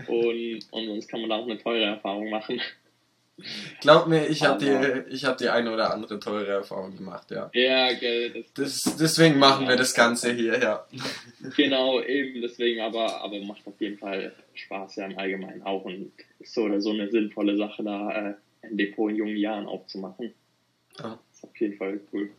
Und, 0.07 0.61
und 0.71 0.87
sonst 0.87 1.09
kann 1.09 1.21
man 1.21 1.31
da 1.31 1.37
auch 1.37 1.47
eine 1.47 1.59
teure 1.59 1.85
Erfahrung 1.85 2.31
machen. 2.31 2.61
Glaub 3.81 4.09
mir, 4.09 4.27
ich 4.27 4.43
habe 4.43 4.59
die, 4.59 5.15
ich 5.15 5.25
hab 5.25 5.39
die 5.39 5.49
eine 5.49 5.73
oder 5.73 5.93
andere 5.93 6.19
teure 6.19 6.49
Erfahrung 6.49 6.97
gemacht, 6.97 7.31
ja. 7.31 7.51
Ja, 7.55 7.93
gell. 7.93 8.45
Das, 8.55 8.83
das, 8.85 8.97
deswegen 8.97 9.39
machen 9.39 9.65
ja. 9.65 9.71
wir 9.71 9.77
das 9.77 9.95
Ganze 9.95 10.33
hier, 10.33 10.61
ja. 10.61 10.85
Genau, 11.57 12.01
eben 12.03 12.41
deswegen, 12.43 12.81
aber, 12.81 13.21
aber 13.23 13.41
macht 13.41 13.65
auf 13.65 13.81
jeden 13.81 13.99
Fall 13.99 14.33
Spaß 14.55 14.97
ja 14.97 15.07
im 15.07 15.19
Allgemeinen 15.19 15.63
auch 15.63 15.85
und 15.85 16.13
ist 16.41 16.55
so 16.55 16.63
oder 16.63 16.81
so 16.81 16.91
eine 16.91 17.11
sinnvolle 17.11 17.57
Sache, 17.57 17.85
da 17.85 18.11
äh, 18.11 18.35
ein 18.67 18.77
Depot 18.77 19.11
in 19.11 19.17
jungen 19.17 19.37
Jahren 19.37 19.67
aufzumachen. 19.67 20.35
Ja 20.99 21.19
auf 21.43 21.57
jeden 21.59 21.77
Fall 21.77 22.01
cool. 22.13 22.31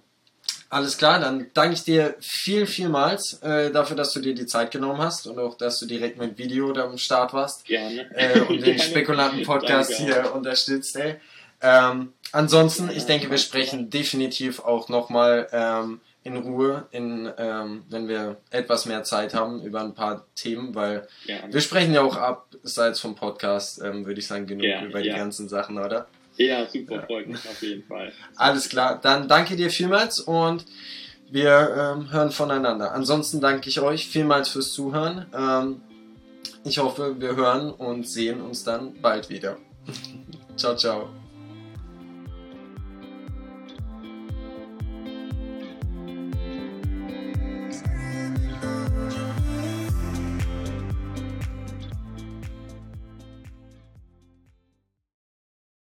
Alles 0.71 0.97
klar, 0.99 1.19
dann 1.19 1.47
danke 1.55 1.73
ich 1.73 1.83
dir 1.83 2.15
viel, 2.19 2.67
vielmals 2.67 3.41
äh, 3.41 3.71
dafür, 3.71 3.97
dass 3.97 4.13
du 4.13 4.19
dir 4.19 4.35
die 4.35 4.45
Zeit 4.45 4.69
genommen 4.69 4.99
hast 4.99 5.25
und 5.25 5.39
auch, 5.39 5.57
dass 5.57 5.79
du 5.79 5.87
direkt 5.87 6.19
mit 6.19 6.37
Video 6.37 6.71
da 6.73 6.85
am 6.85 6.99
Start 6.99 7.33
warst. 7.33 7.65
Gerne. 7.65 8.07
Äh, 8.15 8.41
und 8.41 8.63
den 8.63 8.77
Spekulanten-Podcast 8.79 9.93
hier 9.93 10.31
unterstützt, 10.33 10.95
ey. 10.95 11.15
Ähm, 11.61 12.13
ansonsten, 12.31 12.89
ich 12.91 13.05
denke, 13.05 13.31
wir 13.31 13.39
sprechen 13.39 13.89
definitiv 13.89 14.59
auch 14.59 14.89
nochmal 14.89 15.47
ähm, 15.51 16.01
in 16.23 16.37
Ruhe, 16.37 16.87
in, 16.91 17.31
ähm, 17.37 17.83
wenn 17.89 18.07
wir 18.07 18.37
etwas 18.51 18.85
mehr 18.85 19.03
Zeit 19.03 19.33
haben, 19.33 19.63
über 19.63 19.81
ein 19.81 19.95
paar 19.95 20.27
Themen, 20.35 20.75
weil 20.75 21.07
Gerne. 21.25 21.51
wir 21.51 21.61
sprechen 21.61 21.93
ja 21.93 22.01
auch 22.01 22.15
abseits 22.15 22.99
vom 22.99 23.15
Podcast, 23.15 23.81
ähm, 23.83 24.05
würde 24.05 24.19
ich 24.19 24.27
sagen, 24.27 24.45
genug 24.45 24.65
ja, 24.65 24.83
über 24.83 25.01
die 25.01 25.09
ganzen 25.09 25.49
Sachen, 25.49 25.77
oder? 25.79 26.07
Ja, 26.39 26.65
super, 26.69 27.03
freut 27.05 27.27
mich 27.27 27.45
auf 27.49 27.61
jeden 27.61 27.83
Fall. 27.83 28.13
Alles 28.37 28.69
klar, 28.69 28.97
dann 29.01 29.27
danke 29.27 29.57
dir 29.57 29.69
vielmals 29.69 30.21
und 30.21 30.65
wir 31.29 31.95
ähm, 31.97 32.11
hören 32.11 32.31
voneinander. 32.31 32.93
Ansonsten 32.93 33.41
danke 33.41 33.67
ich 33.67 33.81
euch 33.81 34.07
vielmals 34.07 34.47
fürs 34.47 34.71
Zuhören. 34.71 35.25
Ähm, 35.33 35.81
ich 36.63 36.77
hoffe, 36.77 37.19
wir 37.19 37.35
hören 37.35 37.71
und 37.71 38.07
sehen 38.07 38.39
uns 38.41 38.63
dann 38.63 39.01
bald 39.01 39.29
wieder. 39.29 39.57
ciao, 40.55 40.75
ciao. 40.77 41.09